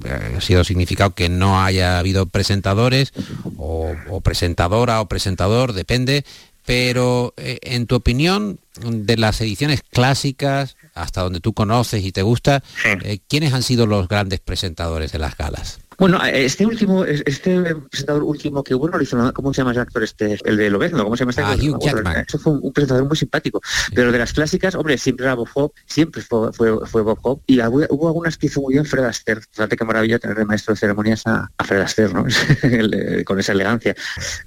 eh, 0.04 0.34
ha 0.36 0.40
sido 0.40 0.64
significado 0.64 1.14
que 1.14 1.28
no 1.28 1.62
haya 1.62 1.98
habido 1.98 2.26
presentadores 2.26 3.12
o 3.56 4.20
presentadora 4.22 5.00
o 5.00 5.08
presentador, 5.08 5.72
depende, 5.72 6.24
pero 6.68 7.32
en 7.36 7.86
tu 7.86 7.94
opinión, 7.94 8.60
de 8.82 9.16
las 9.16 9.40
ediciones 9.40 9.82
clásicas, 9.82 10.76
hasta 10.92 11.22
donde 11.22 11.40
tú 11.40 11.54
conoces 11.54 12.04
y 12.04 12.12
te 12.12 12.20
gusta, 12.20 12.62
eh, 12.84 13.20
¿quiénes 13.26 13.54
han 13.54 13.62
sido 13.62 13.86
los 13.86 14.06
grandes 14.06 14.40
presentadores 14.40 15.10
de 15.10 15.18
las 15.18 15.34
galas? 15.34 15.80
Bueno, 15.98 16.24
este 16.24 16.64
último, 16.64 17.04
este 17.04 17.74
presentador 17.90 18.22
último 18.22 18.62
que 18.62 18.72
hubo, 18.72 18.88
no 18.88 18.98
lo 18.98 19.02
hizo, 19.02 19.32
¿cómo 19.32 19.52
se 19.52 19.62
llama 19.62 19.72
ese 19.72 19.80
actor 19.80 20.04
este? 20.04 20.38
El 20.44 20.56
de 20.56 20.70
Lobezno, 20.70 21.02
¿cómo 21.02 21.16
se 21.16 21.22
llama 21.22 21.30
este? 21.30 21.42
Ah, 21.42 21.56
Hugh 21.56 21.76
Jackman. 21.82 22.24
Eso 22.26 22.38
fue 22.38 22.52
un, 22.52 22.72
presentador 22.72 23.04
muy 23.04 23.16
simpático. 23.16 23.60
Pero 23.92 24.12
de 24.12 24.18
las 24.18 24.32
clásicas, 24.32 24.76
hombre, 24.76 24.96
siempre 24.96 25.26
era 25.26 25.34
Bob 25.34 25.48
Hope, 25.52 25.80
siempre 25.86 26.22
fue, 26.22 26.52
fue, 26.52 27.02
Bob 27.02 27.18
Hope. 27.22 27.42
Y 27.48 27.60
hubo, 27.60 28.06
algunas 28.06 28.38
que 28.38 28.46
hizo 28.46 28.60
muy 28.60 28.74
bien 28.74 28.84
Fred 28.84 29.06
Astaire. 29.06 29.40
Fíjate 29.50 29.76
qué 29.76 29.84
maravilla 29.84 30.20
tener 30.20 30.36
de 30.36 30.44
maestro 30.44 30.72
de 30.72 30.78
ceremonias 30.78 31.26
a, 31.26 31.50
Fred 31.64 31.80
Astaire, 31.80 32.14
¿no? 32.14 32.24
Con 33.24 33.40
esa 33.40 33.50
elegancia. 33.50 33.96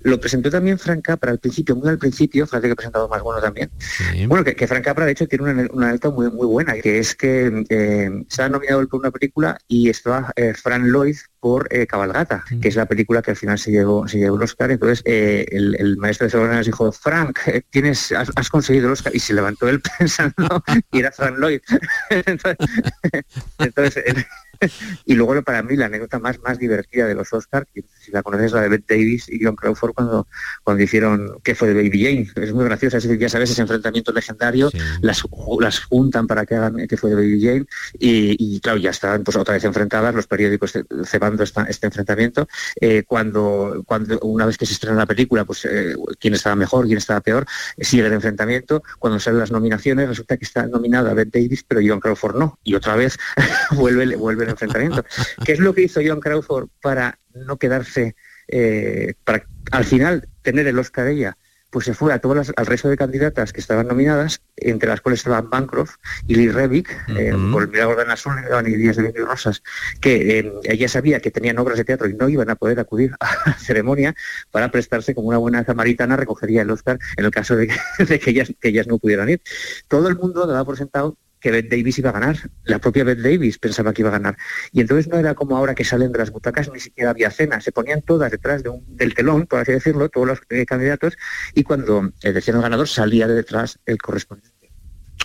Lo 0.04 0.22
presentó 0.22 0.50
también 0.50 0.80
Frank 0.80 1.02
Capra 1.04 1.32
al 1.32 1.40
principio, 1.40 1.76
muy 1.76 1.90
al 1.90 1.98
principio, 1.98 2.48
fíjate 2.48 2.70
que 2.70 2.76
presentado 2.76 3.10
más 3.10 3.22
bueno 3.22 3.42
también. 3.42 3.70
Bueno, 4.28 4.46
que, 4.46 4.68
Frank 4.68 4.86
Capra, 4.86 5.06
de 5.06 5.12
hecho, 5.12 5.28
tiene 5.28 5.52
una, 5.52 5.68
una 5.74 6.12
muy, 6.12 6.32
muy 6.32 6.48
buena, 6.48 6.76
que 6.76 7.00
es 7.00 7.14
que 7.14 7.66
eh, 7.68 8.24
se 8.30 8.42
ha 8.42 8.48
nominado 8.48 8.88
por 8.88 9.02
una 9.02 9.12
película 9.12 9.58
y 9.68 9.90
estaba 9.90 10.32
eh, 10.38 10.54
Frank 10.54 10.86
Lloyd 10.86 11.18
por 11.42 11.68
eh, 11.74 11.88
Cabalgata, 11.88 12.46
que 12.62 12.68
es 12.68 12.76
la 12.76 12.86
película 12.86 13.24
que 13.24 13.32
al 13.32 13.38
final 13.38 13.58
se 13.58 13.72
llevó, 13.72 14.08
se 14.08 14.20
llevó 14.20 14.38
el 14.38 14.44
Oscar. 14.44 14.70
Entonces 14.70 15.02
eh, 15.06 15.46
el, 15.50 15.98
maestro 15.98 16.26
de 16.26 16.32
ceremonias 16.32 16.68
dijo, 16.68 16.92
Frank, 16.92 17.40
eh, 17.48 17.64
tienes, 17.70 18.12
has, 18.12 18.50
conseguido 18.50 18.86
el 18.88 18.94
Oscar. 18.94 19.14
Y 19.16 19.20
se 19.20 19.34
levantó 19.34 19.68
él 19.68 19.82
pensando 20.00 20.64
y 20.92 21.00
era 21.00 21.12
Frank 21.12 21.38
Lloyd. 21.40 21.62
entonces, 23.58 24.04
y 25.06 25.14
luego 25.16 25.42
para 25.44 25.64
mí 25.64 25.76
la 25.76 25.88
anécdota 25.88 26.20
más, 26.20 26.40
más 26.40 26.58
divertida 26.60 27.08
de 27.08 27.16
los 27.16 27.32
Oscars, 27.34 27.68
si 27.74 28.12
la 28.12 28.24
conoces, 28.24 28.52
la 28.52 28.62
de 28.62 28.70
Bette 28.70 28.90
Davis 28.90 29.30
y 29.30 29.44
John 29.44 29.56
Crawford 29.56 29.94
cuando, 29.94 30.28
cuando 30.64 30.84
hicieron 30.84 31.40
que 31.44 31.56
fue 31.56 31.70
de 31.70 31.76
Baby 31.76 32.04
Jane. 32.04 32.46
Es 32.48 32.54
muy 32.54 32.66
graciosa, 32.66 32.98
es 32.98 33.04
decir, 33.04 33.20
ya 33.20 33.30
sabes, 33.30 33.50
ese 33.52 33.62
enfrentamiento 33.62 34.12
legendario, 34.12 34.70
las, 35.02 35.24
las 35.60 35.80
juntan 35.80 36.28
para 36.28 36.46
que 36.46 36.56
hagan 36.56 36.88
que 36.88 36.98
fue 36.98 37.10
de 37.12 37.16
Baby 37.16 37.42
Jane 37.42 37.66
y, 38.00 38.60
claro, 38.60 38.78
ya 38.78 38.92
están 38.92 39.24
pues 39.24 39.38
otra 39.38 39.54
vez 39.54 39.64
enfrentadas, 39.64 40.14
los 40.14 40.28
periódicos 40.28 40.74
cebando 41.06 41.44
este 41.44 41.86
enfrentamiento. 41.86 42.48
Eh, 42.80 43.04
cuando, 43.08 43.84
cuando 43.86 44.20
una 44.20 44.46
vez 44.46 44.58
que 44.58 44.66
se 44.66 44.74
estrena 44.74 44.98
la 44.98 45.06
película, 45.06 45.46
pues 45.46 45.66
eh, 45.66 45.96
quién 46.20 46.34
estaba 46.34 46.56
mejor, 46.56 46.86
quién 46.86 46.98
estaba 46.98 47.22
peor, 47.22 47.46
sigue 47.80 48.06
el 48.06 48.14
enfrentamiento. 48.14 48.84
Cuando 49.00 49.20
salen 49.20 49.40
las 49.40 49.52
nominaciones, 49.52 50.08
resulta 50.08 50.38
que 50.38 50.46
está 50.46 50.68
nominada 50.68 51.14
Bette 51.14 51.40
Davis, 51.40 51.64
pero 51.68 51.82
John 51.86 52.00
Crawford 52.00 52.36
no. 52.36 52.60
Y 52.64 52.76
otra 52.76 52.96
vez 52.96 53.18
vuelve, 53.72 54.16
vuelve 54.16 54.51
enfrentamiento. 54.52 55.04
¿Qué 55.44 55.54
es 55.54 55.60
lo 55.60 55.74
que 55.74 55.84
hizo 55.84 56.02
John 56.06 56.20
Crawford 56.20 56.70
para 56.82 57.20
no 57.34 57.58
quedarse, 57.58 58.16
eh, 58.48 59.14
para 59.24 59.46
al 59.72 59.86
final 59.86 60.28
tener 60.42 60.68
el 60.68 60.80
Oscar 60.80 61.08
ella? 61.08 61.38
Pues 61.72 61.86
se 61.86 61.94
fue 61.94 62.14
a 62.14 62.20
todas 62.20 62.52
al 62.58 62.66
resto 62.66 62.90
de 62.90 62.98
candidatas 62.98 63.54
que 63.54 63.62
estaban 63.62 63.88
nominadas, 63.88 64.42
entre 64.58 64.90
las 64.90 65.00
cuales 65.00 65.22
estaban 65.22 65.50
Bancroft 65.50 65.96
y 66.28 66.36
Lee 66.36 66.50
Revick, 66.50 66.90
eh, 67.18 67.34
por 67.50 67.64
el 67.64 67.70
Milagro 67.70 67.96
de 67.96 68.02
Ana 68.04 68.70
y 68.70 68.76
Días 68.76 68.98
de 68.98 69.10
Vino 69.10 69.26
Rosas, 69.26 69.64
que 70.02 70.40
eh, 70.40 70.54
ella 70.66 70.90
sabía 70.90 71.22
que 71.22 71.32
tenían 71.32 71.58
obras 71.60 71.78
de 71.78 71.86
teatro 71.86 72.10
y 72.10 72.14
no 72.14 72.28
iban 72.28 72.50
a 72.50 72.56
poder 72.56 72.78
acudir 72.82 73.16
a 73.22 73.38
la 73.46 73.54
ceremonia 73.54 74.14
para 74.52 74.70
prestarse 74.70 75.16
como 75.16 75.30
una 75.30 75.38
buena 75.38 75.64
samaritana, 75.64 76.18
recogería 76.18 76.64
el 76.64 76.72
Oscar 76.72 77.00
en 77.16 77.24
el 77.24 77.32
caso 77.32 77.56
de 77.56 77.68
que, 77.68 77.76
ellas, 78.30 78.52
que 78.60 78.68
ellas 78.68 78.88
no 78.88 78.98
pudieran 78.98 79.30
ir. 79.30 79.42
Todo 79.88 80.10
el 80.10 80.18
mundo 80.18 80.46
daba 80.46 80.66
por 80.66 80.78
sentado 80.78 81.18
que 81.42 81.52
Beth 81.52 81.70
Davis 81.70 82.00
iba 82.00 82.12
a 82.12 82.14
ganar. 82.14 82.38
La 82.64 82.80
propia 82.80 83.04
Beth 83.04 83.20
Davis 83.20 83.58
pensaba 83.58 83.94
que 83.94 84.02
iba 84.02 84.10
a 84.10 84.14
ganar. 84.14 84.38
Y 84.72 84.80
entonces 84.80 85.08
no 85.08 85.18
era 85.18 85.36
como 85.36 85.58
ahora 85.58 85.76
que 85.76 85.84
salen 85.84 86.12
de 86.12 86.20
las 86.20 86.32
butacas, 86.32 86.72
ni 86.72 86.80
siquiera 86.80 87.10
había 87.10 87.32
cena. 87.32 87.60
Se 87.60 87.72
ponían 87.72 88.02
todas 88.02 88.32
detrás 88.32 88.64
del 88.64 89.14
telón, 89.14 89.48
por 89.48 89.60
así 89.60 89.74
decirlo, 89.74 90.08
todos 90.10 90.28
los 90.28 90.40
eh, 90.50 90.66
candidatos, 90.66 91.18
y 91.54 91.64
cuando 91.64 92.12
eh, 92.22 92.32
decían 92.32 92.58
el 92.58 92.64
ganador 92.64 92.88
salía 92.88 93.28
de 93.28 93.34
detrás 93.34 93.80
el 93.86 93.98
correspondiente. 93.98 94.62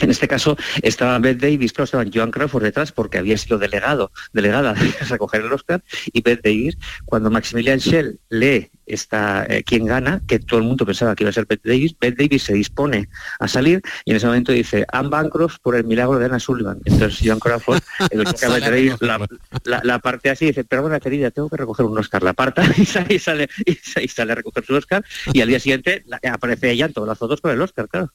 En 0.01 0.11
este 0.11 0.29
caso 0.29 0.57
estaba 0.83 1.19
Beth 1.19 1.41
Davis, 1.41 1.73
pero 1.73 1.85
estaba 1.85 2.05
Joan 2.13 2.31
Crawford 2.31 2.65
detrás 2.65 2.93
porque 2.93 3.19
había 3.19 3.39
sido 3.39 3.59
delegado, 3.59 4.13
delegada 4.33 4.71
a 5.01 5.05
recoger 5.05 5.43
el 5.43 5.53
Oscar, 5.53 5.83
y 6.13 6.21
Beth 6.21 6.43
Davis, 6.43 6.77
cuando 7.05 7.31
Maximilian 7.31 7.81
Schell 7.81 8.19
lee 8.29 8.71
está 8.87 9.47
eh, 9.49 9.63
quien 9.65 9.85
gana, 9.85 10.23
que 10.27 10.39
todo 10.39 10.61
el 10.61 10.67
mundo 10.67 10.87
pensaba 10.87 11.15
que 11.15 11.25
iba 11.25 11.31
a 11.31 11.33
ser 11.33 11.47
Bette 11.47 11.69
Davis. 11.69 11.97
Bette 11.99 12.23
Davis 12.23 12.45
se 12.45 12.55
dispone 12.55 13.09
a 13.39 13.49
salir 13.49 13.83
y 14.05 14.11
en 14.11 14.17
ese 14.17 14.27
momento 14.27 14.53
dice, 14.53 14.87
Anne 14.93 15.09
Bancroft 15.09 15.59
por 15.63 15.77
el 15.77 15.85
milagro 15.85 16.19
de 16.19 16.27
Anna 16.27 16.39
Sullivan. 16.39 16.79
Entonces 16.85 17.21
Joan 17.23 17.41
Crawford, 17.41 17.81
el 18.11 18.25
la, 19.83 19.99
parte 19.99 20.31
así 20.31 20.47
dice, 20.47 20.65
pero 20.65 20.83
bueno, 20.83 20.99
querida, 21.01 21.31
tengo 21.31 21.49
que 21.49 21.57
recoger 21.57 21.87
un 21.87 21.99
Oscar. 21.99 22.23
La 22.23 22.31
aparta 22.31 22.65
y 22.77 22.85
sale, 22.85 23.15
y 23.15 23.19
sale, 23.19 23.49
y 23.65 24.09
sale, 24.09 24.33
a 24.33 24.35
recoger 24.35 24.65
su 24.65 24.75
Oscar 24.75 25.05
y 25.33 25.41
al 25.41 25.49
día 25.49 25.61
siguiente 25.61 26.05
aparece 26.31 26.71
ella 26.71 26.87
en 26.87 26.93
todas 26.93 27.09
las 27.09 27.19
fotos 27.19 27.41
con 27.41 27.51
el 27.51 27.61
Oscar, 27.61 27.89
claro. 27.89 28.11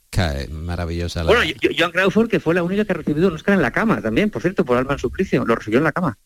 maravillosa. 0.51 1.23
Bueno, 1.23 1.41
Joan 1.77 1.91
Crawford, 1.91 2.29
que 2.29 2.39
fue 2.39 2.53
la 2.53 2.63
única 2.63 2.85
que 2.85 2.93
ha 2.93 2.95
recibido 2.95 3.27
un 3.27 3.35
Oscar 3.35 3.55
en 3.55 3.61
la 3.61 3.71
cama 3.71 4.01
también, 4.01 4.29
por 4.29 4.41
cierto, 4.41 4.65
por 4.65 4.77
Alma 4.77 4.93
en 4.93 4.99
Suplicio, 4.99 5.45
lo 5.45 5.55
recibió 5.55 5.79
en 5.79 5.85
la 5.85 5.91
cama. 5.91 6.17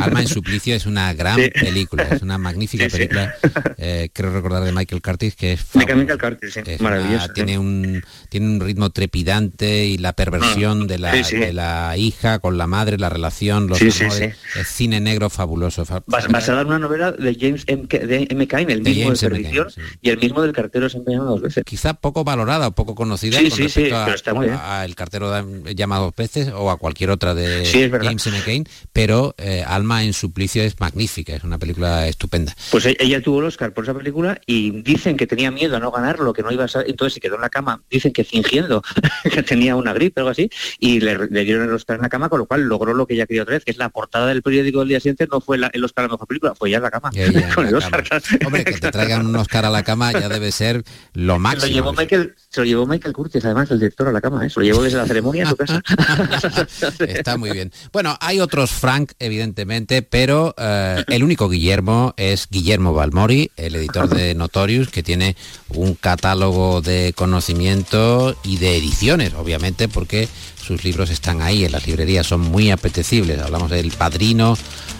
Alma 0.00 0.20
en 0.20 0.28
Suplicio 0.28 0.74
es 0.74 0.86
una 0.86 1.12
gran 1.14 1.36
película, 1.36 2.04
es 2.04 2.22
una 2.22 2.38
magnífica 2.38 2.88
película. 2.88 3.34
Eh, 3.86 4.08
creo 4.14 4.30
recordar 4.30 4.64
de 4.64 4.72
Michael 4.72 5.02
Curtis 5.02 5.36
que 5.36 5.52
es 5.52 5.66
Michael 5.74 6.18
Curtis, 6.18 6.58
maravilloso. 6.80 7.34
tiene 7.34 7.58
un 7.58 8.02
tiene 8.30 8.46
un 8.46 8.60
ritmo 8.60 8.88
trepidante 8.88 9.84
y 9.84 9.98
la 9.98 10.14
perversión 10.14 10.82
ah, 10.82 10.86
de, 10.86 10.98
la, 10.98 11.12
de 11.12 11.52
la 11.52 11.94
hija 11.98 12.38
con 12.38 12.56
la 12.56 12.66
madre, 12.66 12.96
la 12.96 13.10
relación, 13.10 13.66
los 13.66 13.82
amores, 13.82 14.36
es 14.58 14.68
cine 14.68 15.00
negro 15.00 15.28
fabuloso. 15.28 15.84
Basada 16.06 16.62
en 16.62 16.68
una 16.68 16.78
novela 16.78 17.12
de 17.12 17.36
James 17.38 17.64
M. 17.66 17.86
de 17.86 18.26
M. 18.30 18.46
Cain, 18.48 18.70
el 18.70 18.80
mismo 18.80 19.12
de, 19.12 19.18
Perdición 19.18 19.68
y 20.00 20.08
el 20.08 20.18
mismo 20.18 20.40
del 20.40 20.54
cartero 20.54 20.88
se 20.88 21.00
dos 21.00 21.42
veces. 21.42 21.62
Quizá 21.64 21.92
poco 21.92 22.24
valorada 22.24 22.68
o 22.68 22.72
poco 22.72 22.94
conocida 22.94 23.36
con 23.36 23.50
respecto 23.50 23.96
a, 23.96 24.84
el 24.86 24.94
cartero 24.94 25.30
llamado 25.74 26.04
dos 26.06 26.16
veces 26.16 26.48
o 26.54 26.70
a 26.70 26.78
cualquier 26.78 27.10
otra 27.10 27.34
de 27.34 27.66
James 28.02 28.26
M. 28.26 28.40
Cain, 28.46 28.66
pero 28.94 29.34
eh, 29.36 29.62
Alma 29.66 30.04
en 30.04 30.14
suplicio 30.14 30.62
es 30.62 30.80
magnífica, 30.80 31.34
es 31.34 31.44
una 31.44 31.58
película 31.58 32.08
estupenda. 32.08 32.56
Pues 32.70 32.86
ella 32.86 33.20
tuvo 33.20 33.40
el 33.40 33.46
Oscar 33.46 33.73
por 33.74 33.84
esa 33.84 33.94
película 33.94 34.40
y 34.46 34.82
dicen 34.82 35.16
que 35.16 35.26
tenía 35.26 35.50
miedo 35.50 35.76
a 35.76 35.80
no 35.80 35.90
ganarlo, 35.90 36.32
que 36.32 36.42
no 36.42 36.52
iba 36.52 36.64
a 36.64 36.68
ser, 36.68 36.84
entonces 36.88 37.14
se 37.14 37.20
quedó 37.20 37.34
en 37.34 37.42
la 37.42 37.50
cama, 37.50 37.82
dicen 37.90 38.12
que 38.12 38.24
fingiendo 38.24 38.82
que 39.24 39.42
tenía 39.42 39.76
una 39.76 39.92
gripe 39.92 40.20
o 40.20 40.22
algo 40.22 40.30
así, 40.30 40.50
y 40.78 41.00
le, 41.00 41.26
dieron 41.28 41.68
el 41.68 41.74
Oscar 41.74 41.96
en 41.96 42.02
la 42.02 42.08
cama, 42.08 42.28
con 42.28 42.38
lo 42.38 42.46
cual 42.46 42.62
logró 42.62 42.94
lo 42.94 43.06
que 43.06 43.14
ella 43.14 43.26
quería 43.26 43.42
otra 43.42 43.54
vez, 43.54 43.64
que 43.64 43.70
es 43.70 43.78
la 43.78 43.88
portada 43.88 44.26
del 44.26 44.42
periódico 44.42 44.80
del 44.80 44.88
día 44.88 45.00
siguiente, 45.00 45.28
no 45.30 45.40
fue 45.40 45.58
el 45.72 45.84
Oscar 45.84 46.04
a 46.04 46.08
la 46.08 46.14
mejor 46.14 46.28
película, 46.28 46.54
fue 46.54 46.70
ya 46.70 46.78
en 46.78 46.82
la 46.82 46.90
cama. 46.90 47.10
Hombre, 48.46 48.64
que 48.64 48.72
te 48.78 48.90
traigan 48.90 49.26
un 49.26 49.36
Oscar 49.36 49.64
a 49.64 49.70
la 49.70 49.82
cama 49.82 50.12
ya 50.12 50.28
debe 50.28 50.52
ser 50.52 50.84
lo 51.12 51.38
máximo. 51.38 51.62
Se 51.62 51.68
lo 51.68 51.74
llevó 51.74 51.92
Michael, 51.92 52.34
se 52.48 52.60
lo 52.60 52.66
llevó 52.66 52.86
Michael 52.86 53.14
Curtis, 53.14 53.44
además, 53.44 53.70
el 53.70 53.78
director 53.80 54.08
a 54.08 54.12
la 54.12 54.20
cama, 54.20 54.46
¿eh? 54.46 54.50
se 54.50 54.60
lo 54.60 54.66
llevó 54.66 54.82
desde 54.82 54.98
la 54.98 55.06
ceremonia 55.06 55.46
a 55.46 55.50
su 55.50 55.56
casa. 55.56 55.82
Está 57.00 57.36
muy 57.36 57.50
bien. 57.50 57.72
Bueno, 57.92 58.16
hay 58.20 58.40
otros 58.40 58.70
Frank, 58.70 59.12
evidentemente, 59.18 60.02
pero 60.02 60.54
eh, 60.56 61.02
el 61.08 61.22
único 61.22 61.48
Guillermo 61.48 62.14
es 62.16 62.48
Guillermo 62.50 62.94
Balmori, 62.94 63.50
el 63.66 63.76
editor 63.76 64.08
de 64.08 64.34
Notorious, 64.34 64.88
que 64.88 65.02
tiene 65.02 65.36
un 65.68 65.94
catálogo 65.94 66.80
de 66.80 67.12
conocimiento 67.14 68.36
y 68.44 68.58
de 68.58 68.76
ediciones, 68.76 69.34
obviamente, 69.34 69.88
porque 69.88 70.28
sus 70.64 70.84
libros 70.84 71.10
están 71.10 71.42
ahí 71.42 71.64
en 71.64 71.72
las 71.72 71.86
librerías, 71.86 72.26
son 72.26 72.40
muy 72.40 72.70
apetecibles. 72.70 73.40
Hablamos 73.40 73.70
del 73.70 73.90
Padrino, 73.92 74.56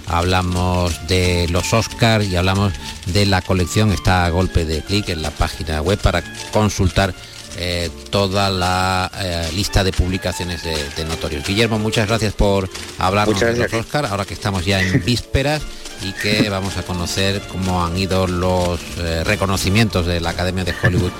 hablamos 0.07 1.07
de 1.09 1.47
los 1.51 1.73
Oscars 1.73 2.27
y 2.27 2.37
hablamos 2.37 2.73
de 3.07 3.27
la 3.27 3.41
colección. 3.41 3.93
Está 3.93 4.27
a 4.27 4.31
golpe 4.31 4.65
de 4.65 4.83
clic 4.83 5.09
en 5.09 5.23
la 5.23 5.31
página 5.31 5.81
web 5.81 5.99
para 5.99 6.23
consultar 6.53 7.15
eh, 7.57 7.89
toda 8.11 8.51
la 8.51 9.11
eh, 9.17 9.49
lista 9.55 9.85
de 9.85 9.93
publicaciones 9.93 10.63
de, 10.65 10.77
de, 10.97 11.05
Notorios. 11.05 11.47
Guillermo, 11.47 11.79
muchas 11.79 12.09
gracias 12.09 12.35
por 12.35 12.69
hablarnos 12.99 13.39
de 13.39 13.57
los 13.57 13.73
Oscar, 13.73 14.07
ahora 14.07 14.25
que 14.25 14.35
estamos 14.35 14.65
ya 14.65 14.83
en 14.83 15.05
vísperas 15.05 15.63
y 16.05 16.13
que 16.13 16.49
vamos 16.51 16.77
a 16.77 16.83
conocer 16.83 17.41
cómo 17.49 17.85
han 17.85 17.97
ido 17.97 18.27
los 18.27 18.81
eh, 18.99 19.25
reconocimientos 19.25 20.07
de 20.07 20.21
la 20.21 20.31
Academia 20.31 20.65
de 20.65 20.75
Hollywood 20.83 21.11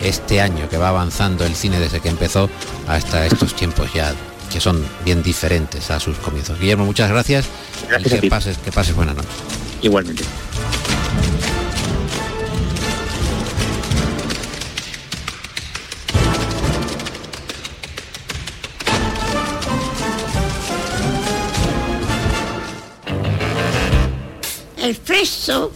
este 0.00 0.40
año, 0.40 0.68
que 0.68 0.76
va 0.76 0.90
avanzando 0.90 1.44
el 1.44 1.54
cine 1.54 1.80
desde 1.80 2.00
que 2.00 2.10
empezó 2.10 2.50
hasta 2.86 3.26
estos 3.26 3.54
tiempos 3.54 3.92
ya 3.94 4.14
que 4.52 4.60
son 4.60 4.84
bien 5.04 5.22
diferentes 5.22 5.90
a 5.90 5.98
sus 5.98 6.16
comienzos. 6.18 6.60
Guillermo, 6.60 6.84
muchas 6.84 7.10
gracias, 7.10 7.46
y 7.98 8.08
que 8.08 8.28
pases, 8.28 8.58
que 8.58 8.70
pases 8.70 8.94
buena 8.94 9.14
noche. 9.14 9.28
Igualmente. 9.82 10.24
El 24.84 24.94
fresco 24.94 25.72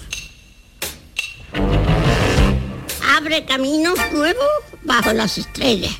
abre 3.16 3.46
caminos 3.46 3.98
nuevos 4.12 4.46
bajo 4.82 5.14
las 5.14 5.38
estrellas. 5.38 5.94